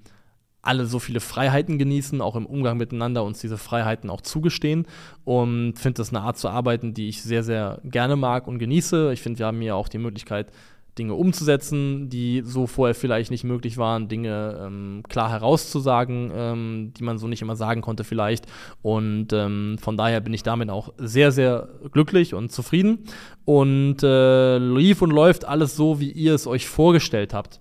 [0.67, 4.85] alle so viele Freiheiten genießen, auch im Umgang miteinander uns diese Freiheiten auch zugestehen
[5.23, 9.11] und finde das eine Art zu arbeiten, die ich sehr, sehr gerne mag und genieße.
[9.13, 10.51] Ich finde, wir haben hier auch die Möglichkeit,
[10.97, 17.03] Dinge umzusetzen, die so vorher vielleicht nicht möglich waren, Dinge ähm, klar herauszusagen, ähm, die
[17.03, 18.45] man so nicht immer sagen konnte vielleicht.
[18.81, 23.05] Und ähm, von daher bin ich damit auch sehr, sehr glücklich und zufrieden.
[23.45, 27.59] Und äh, lief und läuft alles so, wie ihr es euch vorgestellt habt.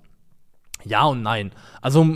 [0.85, 1.53] Ja und nein.
[1.83, 2.07] Also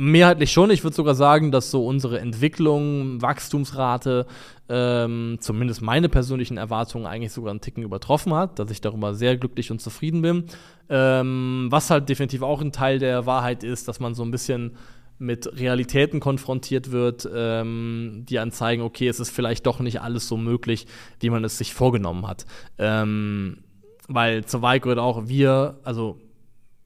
[0.00, 0.70] Mehrheitlich schon.
[0.70, 4.28] Ich würde sogar sagen, dass so unsere Entwicklung, Wachstumsrate,
[4.68, 9.36] ähm, zumindest meine persönlichen Erwartungen eigentlich sogar einen Ticken übertroffen hat, dass ich darüber sehr
[9.36, 10.44] glücklich und zufrieden bin.
[10.88, 14.76] Ähm, was halt definitiv auch ein Teil der Wahrheit ist, dass man so ein bisschen
[15.18, 20.36] mit Realitäten konfrontiert wird, ähm, die anzeigen, okay, es ist vielleicht doch nicht alles so
[20.36, 20.86] möglich,
[21.18, 22.46] wie man es sich vorgenommen hat.
[22.78, 23.64] Ähm,
[24.06, 26.20] weil zur Wahrheit gehört auch, wir, also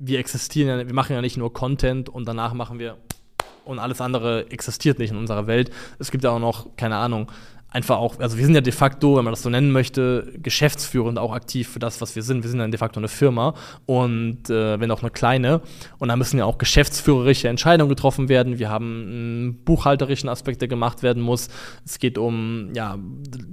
[0.04, 2.98] wir existieren ja, wir machen ja nicht nur Content und danach machen wir
[3.64, 5.70] und alles andere existiert nicht in unserer Welt.
[6.00, 7.30] Es gibt ja auch noch, keine Ahnung,
[7.72, 11.18] einfach auch, also wir sind ja de facto, wenn man das so nennen möchte, geschäftsführend
[11.18, 12.42] auch aktiv für das, was wir sind.
[12.42, 13.54] Wir sind ja de facto eine Firma
[13.86, 15.62] und äh, wenn auch eine kleine.
[15.98, 18.58] Und da müssen ja auch geschäftsführerische Entscheidungen getroffen werden.
[18.58, 21.48] Wir haben einen buchhalterischen Aspekt, der gemacht werden muss.
[21.84, 22.98] Es geht um ja,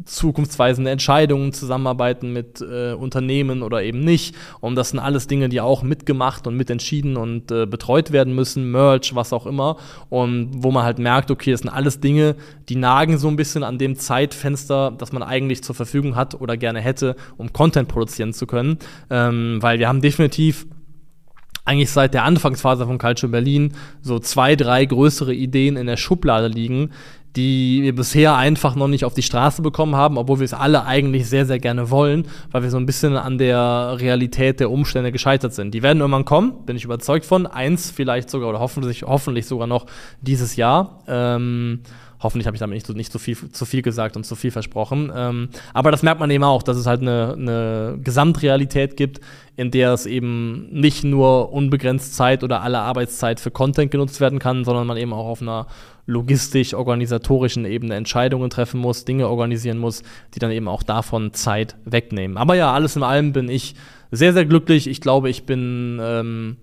[0.06, 4.36] zukunftsweisende Entscheidungen, Zusammenarbeiten mit äh, Unternehmen oder eben nicht.
[4.60, 8.70] Und das sind alles Dinge, die auch mitgemacht und mitentschieden und äh, betreut werden müssen,
[8.70, 9.78] Merch, was auch immer.
[10.10, 12.36] Und wo man halt merkt, okay, das sind alles Dinge,
[12.68, 16.34] die nagen so ein bisschen an dem Zeitpunkt Zeitfenster, das man eigentlich zur Verfügung hat
[16.34, 18.80] oder gerne hätte, um Content produzieren zu können.
[19.12, 20.66] Ähm, weil wir haben definitiv
[21.64, 26.48] eigentlich seit der Anfangsphase von Culture Berlin so zwei, drei größere Ideen in der Schublade
[26.48, 26.90] liegen,
[27.36, 30.86] die wir bisher einfach noch nicht auf die Straße bekommen haben, obwohl wir es alle
[30.86, 35.12] eigentlich sehr, sehr gerne wollen, weil wir so ein bisschen an der Realität der Umstände
[35.12, 35.76] gescheitert sind.
[35.76, 37.46] Die werden irgendwann kommen, bin ich überzeugt von.
[37.46, 39.86] Eins vielleicht sogar oder hoffentlich, hoffentlich sogar noch
[40.22, 41.04] dieses Jahr.
[41.08, 41.82] Ähm,
[42.22, 44.52] Hoffentlich habe ich damit nicht, so, nicht zu, viel, zu viel gesagt und zu viel
[44.52, 45.12] versprochen.
[45.16, 49.22] Ähm, aber das merkt man eben auch, dass es halt eine, eine Gesamtrealität gibt,
[49.56, 54.40] in der es eben nicht nur unbegrenzt Zeit oder alle Arbeitszeit für Content genutzt werden
[54.40, 55.68] kann, sondern man eben auch auf einer
[56.08, 60.04] logistisch-organisatorischen Ebene Entscheidungen treffen muss, Dinge organisieren muss,
[60.34, 62.36] die dann eben auch davon Zeit wegnehmen.
[62.38, 63.76] Aber ja, alles in allem bin ich
[64.12, 64.88] sehr, sehr glücklich.
[64.88, 66.00] Ich glaube, ich bin.
[66.02, 66.58] Ähm,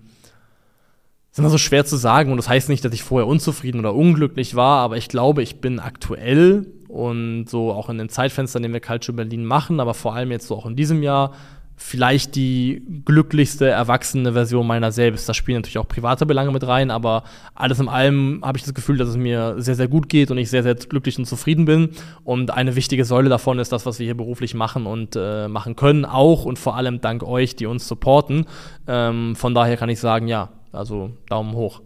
[1.37, 3.93] ist immer so schwer zu sagen und das heißt nicht, dass ich vorher unzufrieden oder
[3.93, 8.73] unglücklich war, aber ich glaube, ich bin aktuell und so auch in den Zeitfenstern, die
[8.73, 11.33] wir Culture Berlin machen, aber vor allem jetzt so auch in diesem Jahr
[11.79, 15.29] vielleicht die glücklichste erwachsene Version meiner selbst.
[15.29, 17.21] Da spielen natürlich auch private Belange mit rein, aber
[17.53, 20.39] alles in allem habe ich das Gefühl, dass es mir sehr, sehr gut geht und
[20.39, 21.89] ich sehr, sehr glücklich und zufrieden bin.
[22.23, 25.75] Und eine wichtige Säule davon ist das, was wir hier beruflich machen und äh, machen
[25.75, 28.47] können, auch und vor allem dank euch, die uns supporten.
[28.87, 31.81] Ähm, von daher kann ich sagen, ja, also Daumen hoch.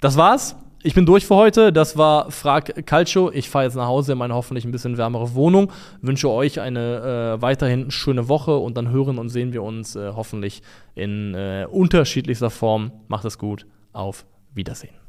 [0.00, 1.72] Das war's ich bin durch für heute.
[1.72, 3.30] Das war Frag Calcio.
[3.32, 5.70] Ich fahre jetzt nach Hause in meine hoffentlich ein bisschen wärmere Wohnung.
[6.00, 10.12] Wünsche euch eine äh, weiterhin schöne Woche und dann hören und sehen wir uns äh,
[10.14, 10.62] hoffentlich
[10.94, 12.92] in äh, unterschiedlichster Form.
[13.08, 13.66] Macht es gut.
[13.92, 14.24] Auf
[14.54, 14.99] Wiedersehen.